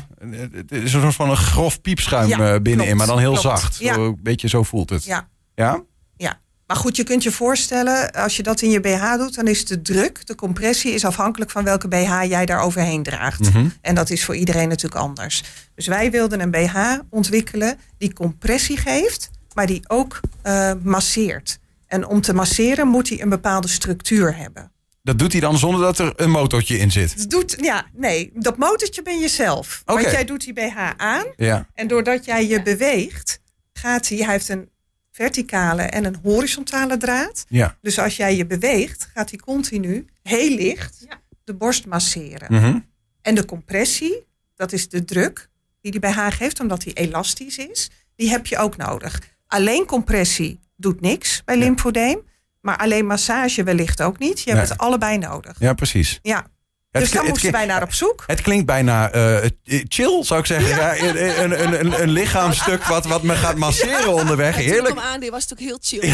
het 0.55 0.71
is 0.71 0.93
een 0.93 1.01
soort 1.01 1.15
van 1.15 1.29
een 1.29 1.37
grof 1.37 1.81
piepschuim 1.81 2.27
Ja, 2.29 2.35
eh, 2.37 2.61
binnenin, 2.61 2.77
klopt, 2.77 2.95
maar 2.97 3.07
dan 3.07 3.19
heel 3.19 3.27
klopt. 3.39 3.59
zacht. 3.59 3.77
Ja. 3.77 3.93
Zo, 3.93 4.05
een 4.07 4.19
beetje 4.21 4.47
zo 4.47 4.63
voelt 4.63 4.89
het. 4.89 5.03
ja. 5.03 5.27
Ja? 5.55 5.81
Maar 6.67 6.77
goed, 6.77 6.95
je 6.95 7.03
kunt 7.03 7.23
je 7.23 7.31
voorstellen, 7.31 8.11
als 8.11 8.35
je 8.35 8.43
dat 8.43 8.61
in 8.61 8.69
je 8.69 8.79
BH 8.79 9.15
doet, 9.17 9.35
dan 9.35 9.47
is 9.47 9.65
de 9.65 9.81
druk, 9.81 10.25
de 10.27 10.35
compressie, 10.35 10.91
is 10.93 11.05
afhankelijk 11.05 11.51
van 11.51 11.63
welke 11.63 11.87
BH 11.87 12.23
jij 12.23 12.45
daar 12.45 12.59
overheen 12.61 13.03
draagt. 13.03 13.39
Mhm. 13.39 13.67
En 13.81 13.95
dat 13.95 14.09
is 14.09 14.25
voor 14.25 14.35
iedereen 14.35 14.67
natuurlijk 14.67 15.01
anders. 15.01 15.43
Dus 15.75 15.87
wij 15.87 16.11
wilden 16.11 16.39
een 16.39 16.51
BH 16.51 16.77
ontwikkelen 17.09 17.77
die 17.97 18.13
compressie 18.13 18.77
geeft, 18.77 19.29
maar 19.53 19.65
die 19.67 19.81
ook 19.87 20.19
eh, 20.41 20.71
masseert. 20.83 21.59
En 21.87 22.07
om 22.07 22.21
te 22.21 22.33
masseren 22.33 22.87
moet 22.87 23.09
hij 23.09 23.21
een 23.21 23.29
bepaalde 23.29 23.67
structuur 23.67 24.37
hebben. 24.37 24.71
Dat 25.03 25.19
doet 25.19 25.31
hij 25.31 25.41
dan 25.41 25.57
zonder 25.57 25.81
dat 25.81 25.99
er 25.99 26.13
een 26.15 26.31
motortje 26.31 26.77
in 26.77 26.91
zit. 26.91 27.13
Het 27.13 27.29
doet, 27.29 27.55
ja, 27.59 27.85
nee, 27.93 28.31
dat 28.33 28.57
motortje 28.57 29.01
ben 29.01 29.19
je 29.19 29.27
zelf. 29.27 29.81
Want 29.85 30.01
jij 30.01 30.25
doet 30.25 30.43
die 30.43 30.53
BH 30.53 30.77
aan 30.97 31.25
Ja. 31.35 31.67
en 31.73 31.87
doordat 31.87 32.25
jij 32.25 32.47
je 32.47 32.61
beweegt, 32.61 33.39
gaat 33.73 34.07
hij, 34.09 34.17
hij 34.17 34.31
heeft 34.31 34.49
een 34.49 34.69
verticale 35.15 35.81
en 35.81 36.05
een 36.05 36.17
horizontale 36.23 36.97
draad. 36.97 37.45
Ja. 37.49 37.77
Dus 37.81 37.99
als 37.99 38.15
jij 38.17 38.35
je 38.35 38.45
beweegt, 38.45 39.07
gaat 39.13 39.29
hij 39.29 39.39
continu 39.39 40.05
heel 40.23 40.49
licht 40.55 41.07
de 41.43 41.53
borst 41.53 41.85
masseren. 41.85 42.53
Mhm. 42.53 42.79
En 43.21 43.35
de 43.35 43.45
compressie, 43.45 44.23
dat 44.55 44.71
is 44.71 44.89
de 44.89 45.05
druk 45.05 45.49
die 45.81 45.91
die 45.91 45.99
bij 45.99 46.11
haar 46.11 46.31
geeft, 46.31 46.59
omdat 46.59 46.81
die 46.81 46.93
elastisch 46.93 47.57
is, 47.57 47.89
die 48.15 48.29
heb 48.29 48.45
je 48.47 48.57
ook 48.57 48.77
nodig. 48.77 49.19
Alleen 49.47 49.85
compressie 49.85 50.59
doet 50.75 51.01
niks 51.01 51.41
bij 51.45 51.57
lymfodeem, 51.57 52.19
maar 52.61 52.77
alleen 52.77 53.05
massage 53.05 53.63
wellicht 53.63 54.01
ook 54.01 54.19
niet. 54.19 54.39
Je 54.41 54.49
hebt 54.49 54.61
Nee. 54.61 54.71
het 54.71 54.77
allebei 54.77 55.17
nodig. 55.17 55.59
ja, 55.59 55.73
precies. 55.73 56.19
Ja. 56.21 56.47
Het 56.95 57.03
dus 57.03 57.13
daar 57.13 57.29
moesten 57.29 57.51
wij 57.51 57.65
naar 57.65 57.83
op 57.83 57.93
zoek. 57.93 58.23
Het 58.27 58.41
klinkt 58.41 58.65
bijna 58.65 59.11
eh, 59.11 59.49
chill, 59.87 60.23
zou 60.23 60.39
ik 60.39 60.45
zeggen. 60.45 60.75
Ja. 60.75 60.97
een, 60.99 61.43
een, 61.43 61.63
een, 61.63 61.85
een, 61.85 62.01
een 62.01 62.09
lichaamstuk 62.09 62.83
wat, 62.83 63.05
wat 63.05 63.23
me 63.23 63.33
gaat 63.33 63.55
masseren 63.55 64.13
onderweg. 64.13 64.55
Heerlijk. 64.55 64.87
hem 64.87 65.03
aandeel 65.03 65.31
was 65.31 65.43
het 65.43 65.51
ook 65.53 65.59
heel 65.59 65.77
chill. 65.81 66.13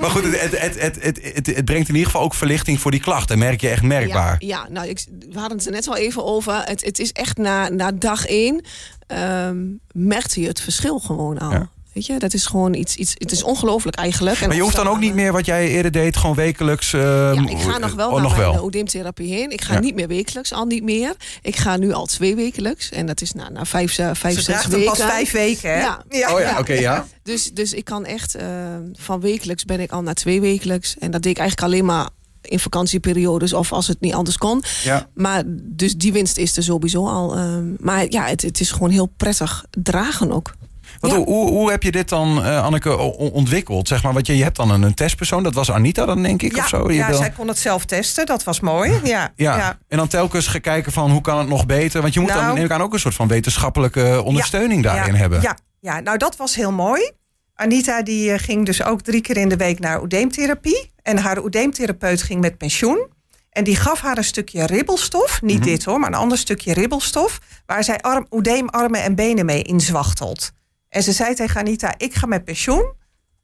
Maar 0.00 0.10
goed, 0.10 0.24
het, 0.24 0.40
het, 0.40 0.60
het, 0.60 0.80
het, 0.80 0.98
het, 1.02 1.20
het, 1.34 1.46
het 1.46 1.64
brengt 1.64 1.88
in 1.88 1.94
ieder 1.94 2.10
geval 2.10 2.22
ook 2.22 2.34
verlichting 2.34 2.80
voor 2.80 2.90
die 2.90 3.00
klachten. 3.00 3.38
Merk 3.38 3.60
je 3.60 3.68
echt 3.68 3.82
merkbaar. 3.82 4.36
Ja, 4.38 4.46
ja 4.48 4.66
nou, 4.70 4.88
ik, 4.88 5.04
we 5.30 5.38
hadden 5.38 5.56
het 5.56 5.66
er 5.66 5.72
net 5.72 5.88
al 5.88 5.96
even 5.96 6.24
over. 6.24 6.62
Het, 6.64 6.84
het 6.84 6.98
is 6.98 7.12
echt 7.12 7.36
na, 7.36 7.68
na 7.68 7.92
dag 7.92 8.26
één 8.26 8.64
ehm 9.06 9.56
merkte 9.92 10.40
je 10.40 10.46
het 10.46 10.60
verschil 10.60 10.98
gewoon 10.98 11.38
al. 11.38 11.68
Ja. 11.94 12.00
Weet 12.00 12.06
je, 12.06 12.18
dat 12.18 12.34
is 12.34 12.46
gewoon 12.46 12.74
iets, 12.74 12.96
iets 12.96 13.14
het 13.18 13.32
is 13.32 13.42
ongelooflijk 13.42 13.96
eigenlijk. 13.96 14.40
En 14.40 14.46
Maar 14.46 14.56
je 14.56 14.62
hoeft 14.62 14.76
dan 14.76 14.88
ook 14.88 14.98
niet 14.98 15.14
meer 15.14 15.32
wat 15.32 15.46
jij 15.46 15.68
eerder 15.68 15.92
deed, 15.92 16.16
gewoon 16.16 16.36
wekelijks. 16.36 16.92
ehm, 16.92 17.02
Ja, 17.44 17.48
ik 17.48 17.58
ga 17.58 17.78
nog 17.78 17.94
wel 17.94 18.06
oh, 18.08 18.12
naar 18.14 18.22
nog 18.22 18.36
mijn 18.36 18.50
wel. 18.52 18.64
oedeemtherapie 18.64 19.34
heen. 19.34 19.50
Ik 19.50 19.60
ga 19.62 19.74
Ja. 19.74 19.80
niet 19.80 19.94
meer 19.94 20.08
wekelijks, 20.08 20.52
al 20.52 20.64
niet 20.66 20.82
meer. 20.82 21.14
Ik 21.42 21.56
ga 21.56 21.76
nu 21.76 21.92
al 21.92 22.06
twee 22.06 22.34
wekelijks. 22.34 22.88
En 22.90 23.06
dat 23.06 23.20
is 23.20 23.32
na, 23.32 23.48
na 23.48 23.64
vijf, 23.64 23.94
vijf 24.12 24.34
Ze 24.34 24.40
zes 24.42 24.66
weken. 24.66 24.84
pas 24.86 24.98
vijf 25.02 25.30
weken, 25.32 25.70
hè? 25.72 25.80
Ja. 25.80 26.04
Oh 26.32 26.40
ja, 26.40 26.58
oké, 26.58 26.72
ja. 26.72 27.06
Dus, 27.22 27.50
dus 27.52 27.72
ik 27.72 27.84
kan 27.84 28.04
echt, 28.04 28.34
eh, 28.34 28.46
van 28.92 29.20
wekelijks 29.20 29.64
ben 29.64 29.80
ik 29.80 29.90
al 29.92 30.02
naar 30.02 30.14
twee 30.14 30.40
wekelijks. 30.40 30.96
En 30.98 31.10
dat 31.10 31.22
deed 31.22 31.32
ik 31.32 31.38
eigenlijk 31.38 31.72
alleen 31.72 31.84
maar 31.84 32.08
in 32.40 32.58
vakantieperiodes 32.58 33.52
of 33.52 33.72
als 33.72 33.86
het 33.86 34.00
niet 34.00 34.14
anders 34.14 34.36
kon. 34.38 34.62
ja. 34.82 35.08
Maar 35.14 35.42
dus 35.62 35.96
die 35.96 36.12
winst 36.12 36.36
is 36.36 36.56
er 36.56 36.62
sowieso 36.62 37.06
al. 37.08 37.36
ehm, 37.36 37.64
maar 37.78 38.06
ja, 38.08 38.24
het, 38.26 38.42
het 38.42 38.60
is 38.60 38.70
gewoon 38.70 38.90
heel 38.90 39.06
prettig 39.16 39.64
dragen 39.70 40.32
ook. 40.32 40.54
Ja. 41.00 41.08
hoe, 41.08 41.24
hoe, 41.24 41.50
hoe 41.50 41.70
heb 41.70 41.82
je 41.82 41.90
dit 41.90 42.08
dan, 42.08 42.44
eh, 42.44 42.62
Anneke, 42.64 42.96
ontwikkeld? 43.16 43.88
Zeg 43.88 44.02
maar, 44.02 44.12
want 44.12 44.26
je, 44.26 44.36
je 44.36 44.42
hebt 44.42 44.56
dan 44.56 44.70
een, 44.70 44.82
een 44.82 44.94
testpersoon, 44.94 45.42
dat 45.42 45.54
was 45.54 45.70
Anita 45.70 46.04
dan, 46.06 46.22
denk 46.22 46.42
ik, 46.42 46.56
Ja, 46.56 46.62
of 46.62 46.68
zo? 46.68 46.90
Je 46.90 46.96
ja 46.96 47.06
wil- 47.08 47.16
zij 47.16 47.30
kon 47.30 47.48
het 47.48 47.58
zelf 47.58 47.84
testen. 47.84 48.26
Dat 48.26 48.44
was 48.44 48.60
mooi. 48.60 48.90
Ja, 49.04 49.32
ja. 49.36 49.56
ja. 49.56 49.78
en 49.88 49.96
dan 49.96 50.08
telkens 50.08 50.46
gaan 50.46 50.60
kijken 50.60 50.92
van 50.92 51.10
hoe 51.10 51.20
kan 51.20 51.38
het 51.38 51.48
nog 51.48 51.66
beter? 51.66 52.02
Want 52.02 52.14
je 52.14 52.20
moet 52.20 52.28
dan 52.32 52.42
Nou- 52.42 52.54
neem 52.54 52.64
ik 52.64 52.70
aan 52.70 52.82
ook 52.82 52.92
een 52.92 53.00
soort 53.00 53.14
van 53.14 53.28
wetenschappelijke 53.28 54.22
ondersteuning 54.24 54.82
daarin 54.82 55.14
hebben. 55.14 55.40
Ja, 55.40 55.56
ja, 55.80 56.00
nou 56.00 56.18
dat 56.18 56.36
was 56.36 56.54
heel 56.54 56.72
mooi. 56.72 57.10
Anita 57.54 58.02
die 58.02 58.32
eh, 58.32 58.38
ging 58.38 58.66
dus 58.66 58.82
ook 58.82 59.00
drie 59.02 59.20
keer 59.20 59.36
in 59.36 59.48
de 59.48 59.56
week 59.56 59.78
naar 59.78 60.00
oedeemtherapie. 60.02 60.92
En 61.02 61.18
haar 61.18 61.38
oedeemtherapeut 61.42 62.22
ging 62.22 62.40
met 62.40 62.58
pensioen. 62.58 63.12
En 63.50 63.64
die 63.64 63.76
gaf 63.76 64.00
haar 64.00 64.16
een 64.18 64.24
stukje 64.24 64.66
ribbelstof. 64.66 65.42
Niet 65.42 65.58
Mhm. 65.58 65.66
dit 65.68 65.84
hoor, 65.84 65.98
maar 66.00 66.08
een 66.08 66.14
ander 66.18 66.38
stukje 66.38 66.72
ribbelstof. 66.72 67.38
Waar 67.66 67.84
zij 67.84 67.98
arm, 68.00 68.26
oedeemarmen 68.30 69.02
en 69.02 69.14
benen 69.14 69.46
mee 69.46 69.62
inzwachtelt. 69.62 70.52
En 70.94 71.02
ze 71.02 71.12
zei 71.12 71.34
tegen 71.34 71.60
Anita, 71.60 71.94
ik 71.96 72.14
ga 72.14 72.26
met 72.26 72.44
pensioen. 72.44 72.92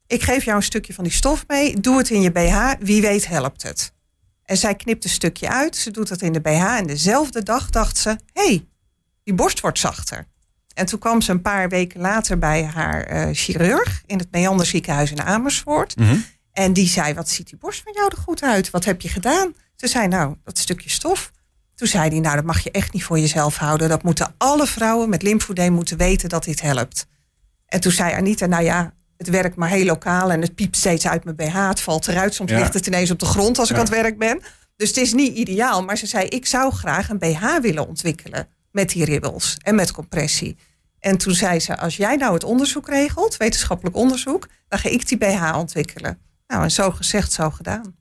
Ik 0.06 0.22
geef 0.22 0.44
jou 0.44 0.56
een 0.56 0.62
stukje 0.62 0.94
van 0.94 1.04
die 1.04 1.12
stof 1.12 1.44
mee. 1.46 1.80
Doe 1.80 1.98
het 1.98 2.10
in 2.10 2.22
je 2.22 2.30
BH. 2.30 2.72
Wie 2.80 3.00
weet 3.00 3.26
helpt 3.26 3.62
het. 3.62 3.92
En 4.44 4.56
zij 4.56 4.74
knipt 4.74 5.04
een 5.04 5.10
stukje 5.10 5.48
uit. 5.48 5.76
Ze 5.76 5.90
doet 5.90 6.08
het 6.08 6.22
in 6.22 6.32
de 6.32 6.40
BH. 6.40 6.76
En 6.76 6.86
dezelfde 6.86 7.42
dag 7.42 7.70
dacht 7.70 7.96
ze, 7.96 8.08
hé, 8.08 8.46
hey, 8.46 8.66
die 9.24 9.34
borst 9.34 9.60
wordt 9.60 9.78
zachter. 9.78 10.26
En 10.74 10.86
toen 10.86 10.98
kwam 10.98 11.20
ze 11.20 11.30
een 11.30 11.42
paar 11.42 11.68
weken 11.68 12.00
later 12.00 12.38
bij 12.38 12.64
haar 12.64 13.02
eh, 13.02 13.28
chirurg 13.32 14.02
in 14.06 14.18
het 14.18 14.30
Meander 14.30 14.66
ziekenhuis 14.66 15.10
in 15.10 15.22
Amersfoort. 15.22 15.96
Mhm. 15.96 16.16
En 16.52 16.72
die 16.72 16.88
zei, 16.88 17.14
wat 17.14 17.28
ziet 17.28 17.48
die 17.48 17.58
borst 17.58 17.82
van 17.82 17.92
jou 17.92 18.08
er 18.10 18.22
goed 18.22 18.42
uit? 18.42 18.70
Wat 18.70 18.84
heb 18.84 19.00
je 19.00 19.08
gedaan? 19.08 19.54
Ze 19.76 19.86
zei, 19.86 20.08
nou, 20.08 20.36
dat 20.44 20.58
stukje 20.58 20.90
stof. 20.90 21.30
Toen 21.74 21.88
zei 21.88 22.08
hij, 22.08 22.20
nou, 22.20 22.36
dat 22.36 22.44
mag 22.44 22.60
je 22.60 22.70
echt 22.70 22.92
niet 22.92 23.04
voor 23.04 23.18
jezelf 23.18 23.56
houden. 23.56 23.88
Dat 23.88 24.02
moeten 24.02 24.34
alle 24.38 24.66
vrouwen 24.66 25.08
met 25.08 25.22
lymfoedeem 25.22 25.72
moeten 25.72 25.96
weten 25.96 26.28
dat 26.28 26.44
dit 26.44 26.60
helpt. 26.60 27.08
En 27.70 27.80
toen 27.80 27.92
zei 27.92 28.12
Anita, 28.14 28.46
nou 28.46 28.62
ja, 28.64 28.94
het 29.16 29.28
werkt 29.28 29.56
maar 29.56 29.68
heel 29.68 29.84
lokaal... 29.84 30.30
en 30.32 30.40
het 30.40 30.54
piept 30.54 30.76
steeds 30.76 31.06
uit 31.06 31.24
mijn 31.24 31.36
BH, 31.36 31.68
het 31.68 31.80
valt 31.80 32.08
eruit. 32.08 32.34
Soms 32.34 32.50
Ja. 32.50 32.58
ligt 32.58 32.74
het 32.74 32.86
ineens 32.86 33.10
op 33.10 33.18
de 33.18 33.26
grond 33.26 33.58
als 33.58 33.70
ik 33.70 33.76
Ja. 33.76 33.82
aan 33.82 33.88
het 33.88 33.94
werk 34.02 34.18
ben. 34.18 34.40
Dus 34.76 34.88
het 34.88 34.96
is 34.96 35.12
niet 35.12 35.36
ideaal. 35.36 35.82
Maar 35.84 35.96
ze 35.96 36.06
zei, 36.06 36.26
ik 36.26 36.46
zou 36.46 36.72
graag 36.72 37.08
een 37.08 37.18
BH 37.18 37.44
willen 37.62 37.88
ontwikkelen. 37.88 38.48
Met 38.72 38.88
die 38.90 39.04
ribbels 39.04 39.56
en 39.62 39.74
met 39.74 39.92
compressie. 39.92 40.56
En 40.98 41.18
toen 41.18 41.34
zei 41.34 41.60
ze, 41.60 41.76
als 41.78 41.96
jij 41.96 42.16
nou 42.16 42.34
het 42.34 42.44
onderzoek 42.44 42.88
regelt, 42.88 43.36
wetenschappelijk 43.36 43.96
onderzoek, 43.96 44.48
dan 44.68 44.78
ga 44.78 44.88
ik 44.88 45.08
die 45.08 45.18
BH 45.18 45.56
ontwikkelen. 45.56 46.18
Nou, 46.46 46.62
en 46.62 46.70
zo 46.70 46.90
gezegd, 46.90 47.32
zo 47.32 47.50
gedaan. 47.50 47.96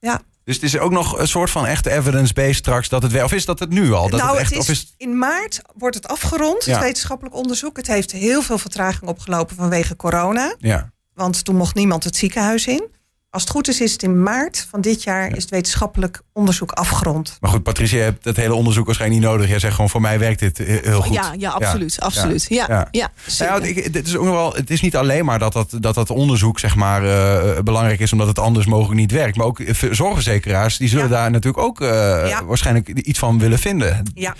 Ja. 0.00 0.20
Dus 0.48 0.56
het 0.56 0.64
is 0.64 0.78
ook 0.78 0.90
nog 0.90 1.18
een 1.18 1.28
soort 1.28 1.50
van 1.50 1.66
echte 1.66 1.90
evidence-based 1.90 2.54
straks 2.54 2.88
dat 2.88 3.02
het 3.02 3.12
wel. 3.12 3.24
Of 3.24 3.32
is 3.32 3.44
dat 3.44 3.58
het 3.58 3.70
nu 3.70 3.92
al? 3.92 4.08
Dat 4.08 4.20
nou, 4.20 4.32
het 4.32 4.40
echt, 4.40 4.50
het 4.50 4.58
is, 4.58 4.64
of 4.68 4.74
is, 4.74 4.94
in 4.96 5.18
maart 5.18 5.60
wordt 5.74 5.94
het 5.96 6.08
afgerond, 6.08 6.64
Ja. 6.64 6.72
het 6.72 6.82
wetenschappelijk 6.82 7.34
onderzoek. 7.36 7.76
Het 7.76 7.86
heeft 7.86 8.12
heel 8.12 8.42
veel 8.42 8.58
vertraging 8.58 9.10
opgelopen 9.10 9.56
vanwege 9.56 9.96
corona. 9.96 10.54
ja. 10.58 10.90
Want 11.14 11.44
toen 11.44 11.56
mocht 11.56 11.74
niemand 11.74 12.04
het 12.04 12.16
ziekenhuis 12.16 12.66
in. 12.66 12.88
Als 13.30 13.42
het 13.42 13.50
goed 13.50 13.68
is, 13.68 13.80
is 13.80 13.92
het 13.92 14.02
in 14.02 14.22
maart 14.22 14.66
van 14.70 14.80
dit 14.80 15.02
jaar 15.02 15.36
is 15.36 15.42
het 15.42 15.50
wetenschappelijk 15.50 16.20
onderzoek 16.32 16.72
afgerond. 16.72 17.36
Maar 17.40 17.50
goed, 17.50 17.62
Patricia, 17.62 17.96
je 17.98 18.02
hebt 18.04 18.24
dat 18.24 18.36
hele 18.36 18.54
onderzoek 18.54 18.86
waarschijnlijk 18.86 19.20
niet 19.20 19.30
nodig. 19.30 19.48
Jij 19.48 19.58
zegt 19.58 19.74
gewoon, 19.74 19.90
voor 19.90 20.00
mij 20.00 20.18
werkt 20.18 20.38
dit 20.40 20.58
he- 20.58 20.64
heel 20.82 21.00
goed. 21.02 21.14
Ja, 21.14 21.34
ja, 21.38 21.50
absoluut. 21.50 22.00
absoluut. 22.00 22.46
Ja, 22.48 22.64
Ja. 22.68 22.88
ja. 22.90 23.10
Nou 23.38 23.62
ja, 23.62 23.66
ik- 23.68 23.92
dit 23.92 24.06
is 24.06 24.16
ook 24.16 24.24
nog 24.24 24.34
wel, 24.34 24.54
het 24.54 24.70
is 24.70 24.80
niet 24.80 24.96
alleen 24.96 25.24
maar 25.24 25.38
dat 25.38 25.52
dat, 25.52 25.70
dat, 25.80 25.94
dat 25.94 26.10
onderzoek 26.10 26.58
zeg 26.58 26.74
maar, 26.74 27.04
eh, 27.04 27.62
belangrijk 27.62 28.00
is 28.00 28.12
omdat 28.12 28.26
het 28.26 28.38
anders 28.38 28.66
mogelijk 28.66 29.00
niet 29.00 29.12
werkt. 29.12 29.36
Maar 29.36 29.46
ook 29.46 29.60
eh, 29.60 29.74
zorgverzekeraars 29.92 30.76
die 30.76 30.88
zullen 30.88 31.04
Ja. 31.04 31.10
daar 31.10 31.30
natuurlijk 31.30 31.64
ook 31.64 31.80
eh, 31.80 31.88
Ja. 32.28 32.44
waarschijnlijk 32.44 32.88
iets 32.88 33.18
van 33.18 33.38
willen 33.38 33.58
vinden. 33.58 34.02
Ja, 34.14 34.34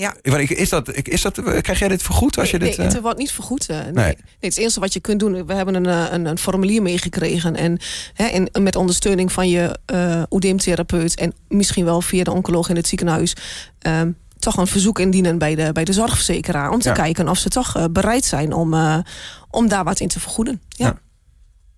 ja. 0.00 0.14
Ik- 0.22 0.50
Is 0.50 0.68
dat, 0.68 0.92
is 0.94 1.22
dat, 1.22 1.40
krijg 1.60 1.78
jij 1.78 1.88
dit 1.88 2.02
vergoed 2.02 2.38
als 2.38 2.50
je 2.50 2.58
nee, 2.58 2.68
dit... 2.68 2.78
nee, 2.78 2.86
eh, 2.86 2.92
het 2.92 3.02
wordt 3.02 3.18
niet 3.18 3.32
vergoed. 3.32 3.68
eh, 3.68 3.78
nee. 3.92 4.16
Het 4.40 4.56
eerste 4.56 4.80
wat 4.80 4.92
je 4.92 5.00
kunt 5.00 5.20
doen, 5.20 5.46
we 5.46 5.54
hebben 5.54 5.74
een, 5.74 5.86
eh, 5.86 6.04
een, 6.12 6.24
een 6.26 6.38
formulier 6.38 6.82
meegekregen. 6.82 7.56
En 7.56 7.78
hè, 8.14 8.60
met 8.60 8.76
ondersteuning 8.76 9.32
van 9.32 9.48
je 9.48 9.78
eh 9.86 10.22
oedeemtherapeut 10.30 11.14
en 11.16 11.34
misschien 11.48 11.84
wel 11.84 12.00
via 12.00 12.24
de 12.24 12.32
oncoloog 12.32 12.68
in 12.68 12.76
het 12.76 12.88
ziekenhuis. 12.88 13.34
ehm, 13.78 14.10
toch 14.38 14.56
een 14.56 14.66
verzoek 14.66 14.98
indienen 14.98 15.38
bij 15.38 15.54
de, 15.54 15.72
bij 15.72 15.84
de 15.84 15.92
zorgverzekeraar. 15.92 16.70
Om 16.70 16.80
te 16.80 16.88
Ja. 16.88 16.94
kijken 16.94 17.28
of 17.28 17.38
ze 17.38 17.48
toch 17.48 17.76
eh, 17.76 17.84
bereid 17.90 18.24
zijn 18.24 18.52
om, 18.52 18.74
eh, 18.74 18.98
om 19.50 19.68
daar 19.68 19.84
wat 19.84 20.00
in 20.00 20.08
te 20.08 20.20
vergoeden. 20.20 20.60
Ja. 20.68 20.86
Ja. 20.86 20.98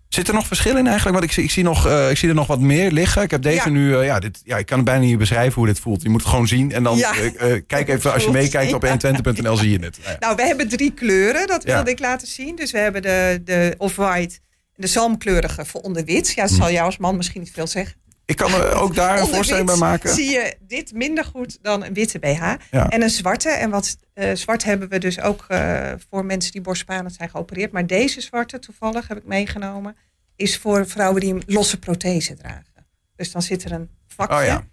Zit 0.08 0.28
er 0.28 0.34
nog 0.34 0.46
verschil 0.46 0.76
in 0.76 0.86
eigenlijk? 0.86 1.18
Want 1.18 1.28
ik 1.28 1.32
zie, 1.32 1.44
ik 1.44 1.50
zie, 1.50 1.62
nog, 1.62 1.86
eh, 1.86 2.10
ik 2.10 2.16
zie 2.16 2.28
er 2.28 2.34
nog 2.34 2.46
wat 2.46 2.60
meer 2.60 2.90
liggen. 2.90 3.22
Ik 3.22 3.30
heb 3.30 3.42
deze 3.42 3.64
Ja. 3.64 3.68
nu, 3.68 3.96
eh, 3.96 4.04
ja, 4.04 4.18
dit, 4.18 4.40
ja, 4.44 4.56
ik 4.56 4.66
kan 4.66 4.76
het 4.76 4.86
bijna 4.86 5.00
niet 5.04 5.18
beschrijven 5.18 5.54
hoe 5.54 5.66
dit 5.66 5.80
voelt. 5.80 6.02
Je 6.02 6.08
moet 6.08 6.20
het 6.20 6.30
gewoon 6.30 6.46
zien 6.48 6.72
en 6.72 6.82
dan 6.82 6.96
Ja. 6.96 7.14
eh, 7.14 7.60
kijk 7.66 7.88
even, 7.88 8.12
als 8.12 8.24
je 8.24 8.30
meekijkt 8.30 8.72
op 8.72 8.82
Ja. 8.82 8.88
120.nl 8.88 9.56
zie 9.56 9.70
je 9.70 9.78
het. 9.78 9.98
Nou 10.20 10.36
we 10.36 10.42
hebben 10.42 10.68
drie 10.68 10.92
kleuren, 10.92 11.46
dat 11.46 11.64
wilde 11.64 11.90
ik 11.90 11.98
laten 11.98 12.26
zien. 12.28 12.56
Dus 12.56 12.70
we 12.70 12.78
hebben 12.78 13.02
de, 13.02 13.40
de 13.44 13.74
off-white, 13.78 14.38
de 14.76 14.86
zalmkleurige 14.86 15.64
voor 15.64 15.80
onder 15.80 16.04
wit. 16.04 16.32
Ja, 16.34 16.42
dat 16.42 16.50
Hm. 16.50 16.56
zal 16.56 16.70
jou 16.70 16.84
als 16.84 16.98
man 16.98 17.16
misschien 17.16 17.40
niet 17.40 17.50
veel 17.54 17.66
zeggen. 17.66 17.94
Ik 18.28 18.36
kan 18.36 18.52
er 18.54 18.74
ook 18.74 18.94
daar 18.94 19.20
een 19.20 19.26
voorstelling 19.26 19.66
bij 19.66 19.76
maken. 19.76 20.14
zie 20.14 20.30
je 20.30 20.56
dit 20.60 20.92
minder 20.92 21.24
goed 21.24 21.58
dan 21.62 21.84
een 21.84 21.94
witte 21.94 22.18
BH. 22.18 22.54
Ja. 22.70 22.88
En 22.88 23.02
een 23.02 23.10
zwarte. 23.10 23.48
En 23.48 23.70
wat 23.70 23.96
eh, 24.14 24.34
zwart 24.34 24.64
hebben 24.64 24.88
we 24.88 24.98
dus 24.98 25.20
ook 25.20 25.44
eh, 25.48 25.92
voor 26.10 26.24
mensen 26.24 26.52
die 26.52 26.60
borstspanend 26.60 27.14
zijn 27.14 27.30
geopereerd. 27.30 27.72
Maar 27.72 27.86
deze 27.86 28.20
zwarte, 28.20 28.58
toevallig 28.58 29.08
heb 29.08 29.16
ik 29.16 29.24
meegenomen, 29.24 29.96
is 30.36 30.58
voor 30.58 30.86
vrouwen 30.88 31.20
die 31.20 31.34
een 31.34 31.42
losse 31.46 31.78
prothese 31.78 32.34
dragen. 32.34 32.86
Dus 33.16 33.32
dan 33.32 33.42
zit 33.42 33.64
er 33.64 33.72
een 33.72 33.88
vakje. 34.06 34.36
Oh 34.36 34.44
ja, 34.44 34.66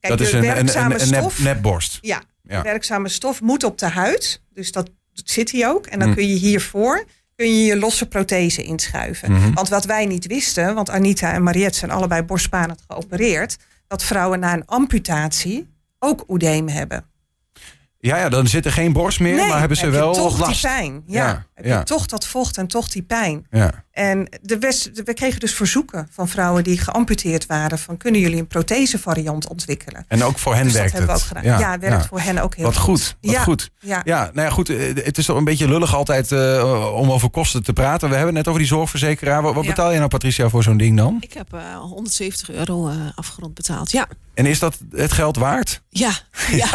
Kijk, 0.00 0.18
dat 0.18 0.20
is 0.26 0.32
een, 0.32 0.38
een, 0.38 0.54
werkzame 0.54 0.94
een, 0.94 1.00
een 1.00 1.10
nep, 1.10 1.20
stof. 1.20 1.38
nepborst. 1.42 1.98
Ja, 2.00 2.22
werkzame 2.42 3.08
stof 3.08 3.40
moet 3.40 3.64
op 3.64 3.78
de 3.78 3.86
huid. 3.88 4.42
Dus 4.54 4.72
dat 4.72 4.90
zit 5.12 5.52
hij 5.52 5.68
ook. 5.68 5.86
En 5.86 5.98
dan 5.98 6.08
Hm. 6.08 6.14
kun 6.14 6.28
je 6.28 6.34
hiervoor 6.34 7.04
kun 7.40 7.58
je 7.58 7.64
je 7.64 7.76
losse 7.76 8.06
prothese 8.08 8.62
inschuiven. 8.62 9.32
Mhm. 9.32 9.52
Want 9.52 9.68
wat 9.68 9.84
wij 9.84 10.06
niet 10.06 10.26
wisten, 10.26 10.74
want 10.74 10.90
Anita 10.90 11.32
en 11.32 11.42
Mariette 11.42 11.78
zijn 11.78 11.90
allebei 11.90 12.22
borstspanend 12.22 12.82
geopereerd, 12.88 13.56
dat 13.86 14.02
vrouwen 14.02 14.40
na 14.40 14.52
een 14.52 14.66
amputatie 14.66 15.68
ook 15.98 16.24
oedeem 16.28 16.68
hebben. 16.68 17.04
Ja, 17.98 18.16
ja, 18.16 18.28
dan 18.28 18.46
zit 18.46 18.64
er 18.64 18.72
geen 18.72 18.92
borst 18.92 19.20
meer, 19.20 19.46
maar 19.46 19.58
hebben 19.58 19.76
ze 19.76 19.84
heb 19.84 19.92
wel 19.92 20.12
toch 20.12 20.38
last. 20.38 20.62
die 20.62 20.70
pijn. 20.70 21.02
Ja, 21.06 21.26
Ja, 21.26 21.46
heb 21.54 21.64
ja. 21.64 21.78
je 21.78 21.84
toch 21.84 22.06
dat 22.06 22.26
vocht 22.26 22.56
en 22.56 22.66
toch 22.66 22.88
die 22.88 23.02
pijn. 23.02 23.46
Ja. 23.50 23.84
En 24.00 24.28
de 24.42 24.58
West, 24.58 24.96
de- 24.96 25.02
we 25.02 25.14
kregen 25.14 25.40
dus 25.40 25.54
verzoeken 25.54 26.08
van 26.12 26.28
vrouwen 26.28 26.64
die 26.64 26.78
geamputeerd 26.78 27.46
waren 27.46 27.78
van 27.78 27.96
kunnen 27.96 28.20
jullie 28.20 28.38
een 28.38 28.46
prothesevariant 28.46 29.48
ontwikkelen? 29.48 30.04
En 30.08 30.24
ook 30.24 30.38
voor 30.38 30.54
hen 30.54 30.64
dus 30.64 30.72
werkt 30.72 30.90
dat 30.90 30.98
hebben 30.98 31.16
we 31.16 31.22
het. 31.22 31.32
ook 31.32 31.38
gedaan. 31.42 31.58
Ja, 31.60 31.78
werkt 31.78 32.06
voor 32.06 32.20
hen 32.20 32.38
ook 32.38 32.54
heel 32.54 32.64
Wat 32.64 32.76
goed, 32.76 33.16
wat 33.20 33.30
Ja. 33.32 33.42
goed. 33.42 33.70
Ja. 33.80 34.00
Ja, 34.04 34.30
nou 34.32 34.46
ja, 34.48 34.52
goed. 34.52 34.68
eh, 34.68 34.78
Het 35.04 35.18
is 35.18 35.26
toch 35.26 35.36
een 35.36 35.44
beetje 35.44 35.68
lullig 35.68 35.94
altijd 35.94 36.32
eh, 36.32 36.92
om 36.94 37.10
over 37.12 37.30
kosten 37.30 37.62
te 37.62 37.72
praten. 37.72 38.08
We 38.08 38.14
hebben 38.14 38.34
het 38.34 38.44
net 38.44 38.46
over 38.48 38.60
die 38.60 38.68
zorgverzekeraar. 38.76 39.42
Wat, 39.42 39.54
wat 39.54 39.64
Ja. 39.64 39.70
betaal 39.70 39.90
je 39.90 39.96
nou, 39.98 40.08
Patricia, 40.08 40.48
voor 40.48 40.62
zo'n 40.62 40.76
ding 40.76 40.96
dan? 40.96 41.16
Ik 41.20 41.32
heb 41.32 41.52
eh, 41.52 41.60
170 41.76 42.50
euro 42.50 42.88
eh, 42.88 42.94
afgerond 43.14 43.54
betaald. 43.54 43.90
Ja. 43.92 44.06
En 44.34 44.46
is 44.46 44.58
dat 44.58 44.78
het 44.90 45.12
geld 45.12 45.36
waard? 45.36 45.80
Ja, 45.92 46.12
ja. 46.50 46.66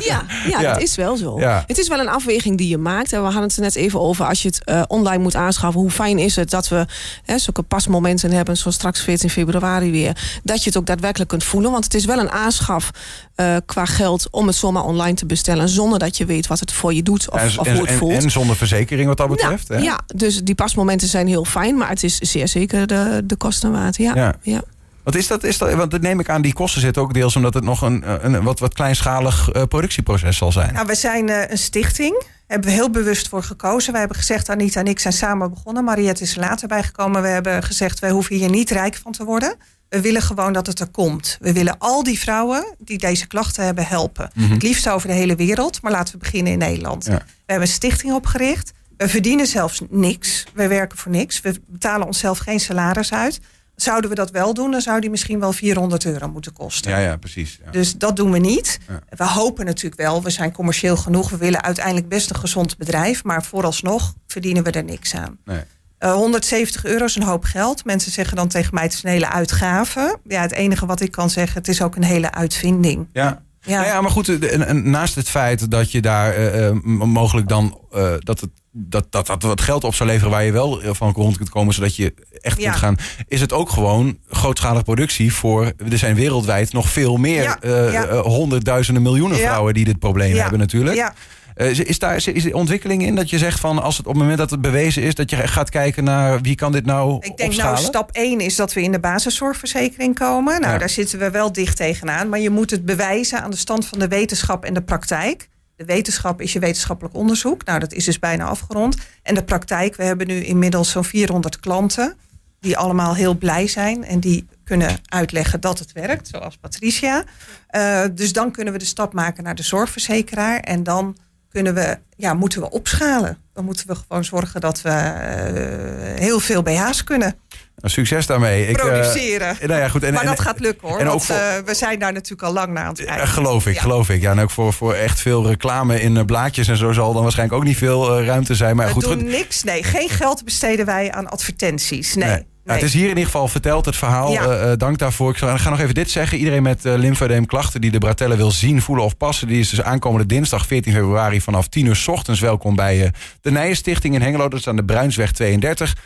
ja, 0.00 0.22
ja, 0.48 0.60
Ja. 0.60 0.72
dat 0.72 0.82
is 0.82 0.94
wel 0.96 1.16
zo. 1.16 1.40
Ja. 1.40 1.64
Het 1.66 1.78
is 1.78 1.88
wel 1.88 1.98
een 2.00 2.08
afweging 2.08 2.58
die 2.58 2.68
je 2.68 2.78
maakt. 2.78 3.12
En 3.12 3.18
we 3.18 3.24
hadden 3.24 3.42
het 3.42 3.56
er 3.56 3.62
net 3.62 3.74
even 3.76 4.00
over. 4.00 4.24
Als 4.26 4.42
je 4.42 4.48
het 4.48 4.64
eh, 4.64 4.82
online 4.86 5.22
moet 5.22 5.34
aanschaffen, 5.34 5.80
hoe 5.80 5.90
fijn 5.92 6.18
is 6.18 6.36
het 6.36 6.50
dat 6.50 6.68
we 6.68 6.86
hè, 7.24 7.38
zulke 7.38 7.62
pasmomenten 7.62 8.32
hebben, 8.32 8.56
zoals 8.56 8.76
straks 8.76 9.00
14 9.00 9.30
februari 9.30 9.90
weer. 9.90 10.40
Dat 10.42 10.58
je 10.62 10.68
het 10.68 10.78
ook 10.78 10.86
daadwerkelijk 10.86 11.30
kunt 11.30 11.44
voelen. 11.44 11.70
Want 11.70 11.84
het 11.84 11.94
is 11.94 12.04
wel 12.04 12.18
een 12.18 12.30
aanschaf 12.30 12.90
eh, 13.34 13.56
qua 13.66 13.84
geld 13.84 14.28
om 14.30 14.46
het 14.46 14.56
zomaar 14.56 14.84
online 14.84 15.14
te 15.14 15.26
bestellen. 15.26 15.68
Zonder 15.68 15.98
dat 15.98 16.16
je 16.16 16.24
weet 16.24 16.46
wat 16.46 16.60
het 16.60 16.72
voor 16.72 16.94
je 16.94 17.02
doet 17.02 17.30
of, 17.30 17.40
en, 17.40 17.58
of 17.58 17.68
hoe 17.68 17.80
het 17.80 17.88
en, 17.88 17.96
voelt. 17.98 18.22
en 18.22 18.30
zonder 18.30 18.56
verzekering 18.56 19.08
wat 19.08 19.16
dat 19.16 19.28
betreft. 19.28 19.68
ja, 19.68 19.74
hè? 19.74 19.82
ja, 19.82 20.00
dus 20.14 20.40
die 20.42 20.54
pasmomenten 20.54 21.08
zijn 21.08 21.26
heel 21.26 21.44
fijn. 21.44 21.76
Maar 21.76 21.88
het 21.88 22.02
is 22.02 22.18
zeer 22.18 22.48
zeker 22.48 22.86
de, 22.86 23.22
de 23.24 23.36
kosten 23.36 23.72
waard. 23.72 23.96
Ja, 23.96 24.14
Ja. 24.14 24.34
ja. 24.42 24.62
Wat 25.04 25.14
is 25.14 25.26
dat, 25.26 25.44
is 25.44 25.58
dat? 25.58 25.74
Want 25.74 25.90
dat 25.90 26.00
neem 26.00 26.20
ik 26.20 26.28
aan, 26.28 26.42
die 26.42 26.52
kosten 26.52 26.80
zitten 26.80 27.02
ook 27.02 27.14
deels 27.14 27.36
omdat 27.36 27.54
het 27.54 27.64
nog 27.64 27.82
een, 27.82 28.26
een 28.26 28.42
wat, 28.42 28.58
wat 28.58 28.74
kleinschalig 28.74 29.50
eh, 29.50 29.62
productieproces 29.62 30.36
zal 30.36 30.52
zijn. 30.52 30.72
Nou, 30.72 30.86
we 30.86 30.94
zijn 30.94 31.28
eh, 31.28 31.50
een 31.50 31.58
stichting. 31.58 32.22
Hebben 32.46 32.68
we 32.68 32.74
heel 32.74 32.90
bewust 32.90 33.28
voor 33.28 33.42
gekozen. 33.42 33.90
Wij 33.90 34.00
hebben 34.00 34.18
gezegd, 34.18 34.48
Anita 34.48 34.80
en 34.80 34.86
ik 34.86 34.98
zijn 34.98 35.12
samen 35.12 35.50
begonnen. 35.50 35.84
Mariette 35.84 36.22
is 36.22 36.34
er 36.34 36.40
later 36.40 36.68
bijgekomen. 36.68 37.22
We 37.22 37.28
hebben 37.28 37.62
gezegd, 37.62 37.98
wij 37.98 38.10
hoeven 38.10 38.36
hier 38.36 38.50
niet 38.50 38.70
rijk 38.70 38.94
van 39.02 39.12
te 39.12 39.24
worden. 39.24 39.56
We 39.88 40.00
willen 40.00 40.22
gewoon 40.22 40.52
dat 40.52 40.66
het 40.66 40.80
er 40.80 40.90
komt. 40.90 41.38
We 41.40 41.52
willen 41.52 41.78
al 41.78 42.02
die 42.02 42.18
vrouwen 42.18 42.74
die 42.78 42.98
deze 42.98 43.26
klachten 43.26 43.64
hebben 43.64 43.86
helpen. 43.86 44.30
Het 44.40 44.62
liefst 44.62 44.88
over 44.88 45.08
de 45.08 45.14
hele 45.14 45.36
wereld, 45.36 45.82
maar 45.82 45.92
laten 45.92 46.12
we 46.12 46.18
beginnen 46.18 46.52
in 46.52 46.58
Nederland. 46.58 47.04
Ja. 47.04 47.12
We 47.12 47.22
hebben 47.46 47.66
een 47.66 47.74
stichting 47.74 48.12
opgericht. 48.12 48.72
We 48.96 49.08
verdienen 49.08 49.46
zelfs 49.46 49.80
niks. 49.90 50.44
We 50.54 50.68
werken 50.68 50.98
voor 50.98 51.12
niks. 51.12 51.40
We 51.40 51.60
betalen 51.66 52.06
onszelf 52.06 52.38
geen 52.38 52.60
salaris 52.60 53.12
uit. 53.12 53.40
Zouden 53.82 54.10
we 54.10 54.16
dat 54.16 54.30
wel 54.30 54.54
doen, 54.54 54.70
dan 54.70 54.80
zou 54.80 55.00
die 55.00 55.10
misschien 55.10 55.40
wel 55.40 55.52
400 55.52 56.04
euro 56.04 56.28
moeten 56.28 56.52
kosten. 56.52 56.90
Ja, 56.90 56.98
ja, 56.98 57.16
precies. 57.16 57.58
Ja. 57.64 57.70
Dus 57.70 57.96
dat 57.98 58.16
doen 58.16 58.30
we 58.30 58.38
niet. 58.38 58.78
Ja. 58.88 59.00
We 59.16 59.24
hopen 59.24 59.64
natuurlijk 59.64 60.00
wel, 60.00 60.22
we 60.22 60.30
zijn 60.30 60.52
commercieel 60.52 60.96
genoeg. 60.96 61.30
We 61.30 61.36
willen 61.36 61.62
uiteindelijk 61.62 62.08
best 62.08 62.30
een 62.30 62.36
gezond 62.36 62.76
bedrijf. 62.76 63.24
Maar 63.24 63.44
vooralsnog 63.44 64.14
verdienen 64.26 64.64
we 64.64 64.70
er 64.70 64.84
niks 64.84 65.14
aan. 65.14 65.38
Nee. 65.44 65.62
Eh, 65.98 66.14
170 66.14 66.84
euro 66.84 67.04
is 67.04 67.16
een 67.16 67.22
hoop 67.22 67.44
geld. 67.44 67.84
Mensen 67.84 68.12
zeggen 68.12 68.36
dan 68.36 68.48
tegen 68.48 68.74
mij, 68.74 68.82
het 68.82 68.92
is 68.92 69.02
een 69.02 69.10
hele 69.10 69.30
uitgave. 69.30 70.18
Ja, 70.24 70.40
het 70.40 70.52
enige 70.52 70.86
wat 70.86 71.00
ik 71.00 71.10
kan 71.10 71.30
zeggen, 71.30 71.58
het 71.58 71.68
is 71.68 71.82
ook 71.82 71.96
een 71.96 72.04
hele 72.04 72.32
uitvinding. 72.32 73.08
Ja. 73.12 73.42
Ja. 73.64 73.80
Nou 73.80 73.86
ja, 73.86 74.00
maar 74.00 74.10
goed, 74.10 74.56
naast 74.84 75.14
het 75.14 75.28
feit 75.28 75.70
dat 75.70 75.92
je 75.92 76.00
daar 76.00 76.34
eh, 76.34 76.68
eh, 76.68 76.74
mogelijk 76.82 77.48
dan 77.48 77.80
eh, 77.92 78.14
dat, 78.18 78.40
het, 78.40 78.50
dat, 78.72 79.06
dat 79.10 79.26
dat 79.26 79.42
wat 79.42 79.60
geld 79.60 79.84
op 79.84 79.94
zou 79.94 80.08
leveren 80.08 80.30
waar 80.30 80.44
je 80.44 80.52
wel 80.52 80.80
van 80.84 81.12
rond 81.12 81.36
kunt 81.36 81.48
komen, 81.48 81.74
zodat 81.74 81.96
je 81.96 82.14
echt 82.40 82.58
Ja. 82.60 82.64
kunt 82.68 82.76
gaan, 82.82 82.96
is 83.28 83.40
het 83.40 83.52
ook 83.52 83.70
gewoon 83.70 84.18
grootschalige 84.30 84.84
productie 84.84 85.32
voor. 85.34 85.64
Er 85.90 85.98
zijn 85.98 86.14
wereldwijd 86.14 86.72
nog 86.72 86.88
veel 86.88 87.16
meer 87.16 87.42
Ja, 87.42 87.60
eh, 87.60 87.92
ja. 87.92 88.04
eh, 88.06 88.20
honderdduizenden 88.20 89.02
miljoenen 89.02 89.38
vrouwen 89.38 89.74
die 89.74 89.84
dit 89.84 89.98
probleem 89.98 90.36
hebben 90.36 90.58
natuurlijk. 90.58 90.96
Ja, 90.96 91.14
Eh, 91.54 91.70
is- 91.70 91.78
is 91.80 91.98
daar 91.98 92.16
is 92.16 92.44
er 92.44 92.54
ontwikkeling 92.54 93.02
in 93.02 93.14
dat 93.14 93.30
je 93.30 93.38
zegt 93.38 93.60
van 93.60 93.82
als 93.82 93.96
het 93.96 94.06
op 94.06 94.12
het 94.12 94.20
moment 94.22 94.38
dat 94.38 94.50
het 94.50 94.60
bewezen 94.60 95.02
is, 95.02 95.14
dat 95.14 95.30
je 95.30 95.36
gaat 95.36 95.70
kijken 95.70 96.04
naar 96.04 96.40
wie 96.40 96.54
kan 96.54 96.72
dit 96.72 96.86
nou 96.86 97.14
ik 97.14 97.36
denk 97.36 97.50
opschalen? 97.50 97.72
nou 97.74 97.84
stap 97.86 98.10
1 98.12 98.40
is 98.40 98.56
dat 98.56 98.72
we 98.72 98.82
in 98.82 98.92
de 98.92 99.00
basiszorgverzekering 99.00 100.14
komen. 100.18 100.60
Nou, 100.60 100.78
daar 100.78 100.88
zitten 100.90 101.18
we 101.18 101.30
wel 101.30 101.52
dicht 101.52 101.76
tegenaan. 101.76 102.28
Maar 102.28 102.38
je 102.40 102.50
moet 102.50 102.70
het 102.70 102.84
bewijzen 102.84 103.42
aan 103.42 103.50
de 103.50 103.56
stand 103.56 103.86
van 103.86 103.98
de 103.98 104.08
wetenschap 104.08 104.64
en 104.64 104.74
de 104.74 104.82
praktijk. 104.82 105.48
Wetenschap 105.84 106.40
is 106.40 106.52
je 106.52 106.58
wetenschappelijk 106.58 107.14
onderzoek. 107.14 107.64
Nou, 107.64 107.78
dat 107.78 107.92
is 107.92 108.04
dus 108.04 108.18
bijna 108.18 108.44
afgerond. 108.44 108.96
En 109.22 109.34
de 109.34 109.44
praktijk, 109.44 109.96
we 109.96 110.04
hebben 110.04 110.26
nu 110.26 110.44
inmiddels 110.44 110.90
zo'n 110.90 111.04
400 111.04 111.60
klanten... 111.60 112.16
die 112.60 112.76
allemaal 112.76 113.14
heel 113.14 113.34
blij 113.34 113.66
zijn 113.66 114.04
en 114.04 114.20
die 114.20 114.46
kunnen 114.64 114.98
uitleggen 115.08 115.60
dat 115.60 115.78
het 115.78 115.92
werkt, 115.92 116.28
zoals 116.28 116.56
Patricia. 116.56 117.24
Eh, 117.66 118.04
dus 118.14 118.32
dan 118.32 118.50
kunnen 118.50 118.72
we 118.72 118.78
de 118.78 118.84
stap 118.84 119.12
maken 119.12 119.44
naar 119.44 119.54
de 119.54 119.62
zorgverzekeraar... 119.62 120.60
en 120.60 120.82
dan 120.82 121.16
kunnen 121.48 121.74
we, 121.74 121.98
ja, 122.16 122.34
moeten 122.34 122.60
we 122.60 122.70
opschalen. 122.70 123.38
Dan 123.52 123.64
moeten 123.64 123.86
we 123.86 123.94
gewoon 123.94 124.24
zorgen 124.24 124.60
dat 124.60 124.82
we 124.82 124.90
eh, 124.90 126.20
heel 126.20 126.40
veel 126.40 126.62
BH's 126.62 127.04
kunnen 127.04 127.36
Succes 127.76 128.26
daarmee. 128.26 128.66
Ik, 128.68 128.76
eh, 128.76 128.84
produceren. 128.84 129.56
nou 129.66 129.80
ja, 129.80 129.88
goed. 129.88 130.02
En, 130.02 130.12
maar 130.12 130.22
en- 130.22 130.28
dat 130.28 130.40
gaat 130.40 130.60
lukken 130.60 130.88
hoor. 130.88 130.98
en 130.98 131.04
ook 131.04 131.10
want 131.10 131.24
voor- 131.24 131.36
eh, 131.36 131.58
we 131.64 131.74
zijn 131.74 131.98
daar 131.98 132.12
natuurlijk 132.12 132.42
al 132.42 132.52
lang 132.52 132.72
naar 132.72 132.82
aan 132.82 132.88
het 132.88 132.98
kijken. 133.04 133.16
Ja, 133.16 133.26
geloof 133.26 133.66
ik, 133.66 133.74
Ja. 133.74 133.80
geloof 133.80 134.08
ik. 134.08 134.20
Ja, 134.20 134.30
en 134.30 134.38
ook 134.40 134.50
voor, 134.50 134.72
voor 134.72 134.94
echt 134.94 135.20
veel 135.20 135.46
reclame 135.46 136.00
in 136.00 136.16
eh, 136.16 136.24
blaadjes 136.24 136.68
en 136.68 136.76
zo 136.76 136.92
zal 136.92 137.12
dan 137.12 137.22
waarschijnlijk 137.22 137.58
ook 137.58 137.66
niet 137.66 137.76
veel 137.76 138.18
eh, 138.18 138.26
ruimte 138.26 138.54
zijn. 138.54 138.76
Maar 138.76 138.86
we 138.86 138.92
goed, 138.92 139.02
doen 139.02 139.12
goed. 139.12 139.22
niks. 139.22 139.62
Nee, 139.62 139.82
geen 139.82 140.08
geld 140.08 140.44
besteden 140.44 140.86
wij 140.86 141.12
aan 141.12 141.28
advertenties. 141.30 142.14
Nee. 142.14 142.28
Nee. 142.28 142.44
Nou, 142.64 142.78
het 142.78 142.88
is 142.88 142.94
hier 142.94 143.02
in 143.02 143.08
ieder 143.08 143.24
geval 143.24 143.48
verteld, 143.48 143.84
het 143.84 143.96
verhaal. 143.96 144.32
Ja. 144.32 144.76
dank 144.76 144.98
daarvoor. 144.98 145.30
Ik 145.30 145.36
ga 145.36 145.70
nog 145.70 145.80
even 145.80 145.94
dit 145.94 146.10
zeggen. 146.10 146.38
Iedereen 146.38 146.62
met 146.62 146.84
uh, 146.84 146.94
lymfoedeemklachten 146.94 147.80
die 147.80 147.90
de 147.90 147.98
Bratelle 147.98 148.36
wil 148.36 148.50
zien, 148.50 148.82
voelen 148.82 149.04
of 149.04 149.16
passen... 149.16 149.48
die 149.48 149.60
is 149.60 149.68
dus 149.70 149.82
aankomende 149.82 150.26
dinsdag 150.26 150.66
14 150.66 150.92
februari 150.92 151.40
vanaf 151.40 151.68
10 151.68 151.86
uur 151.86 151.96
s 151.96 152.08
ochtends 152.08 152.40
welkom... 152.40 152.76
bij 152.76 152.98
uh, 152.98 153.08
de 153.40 153.50
Nijenstichting 153.50 154.14
in 154.14 154.22
Hengelo. 154.22 154.48
Dat 154.48 154.58
is 154.58 154.68
aan 154.68 154.76
de 154.76 154.84
Bruinsweg 154.84 155.32
32. 155.32 155.96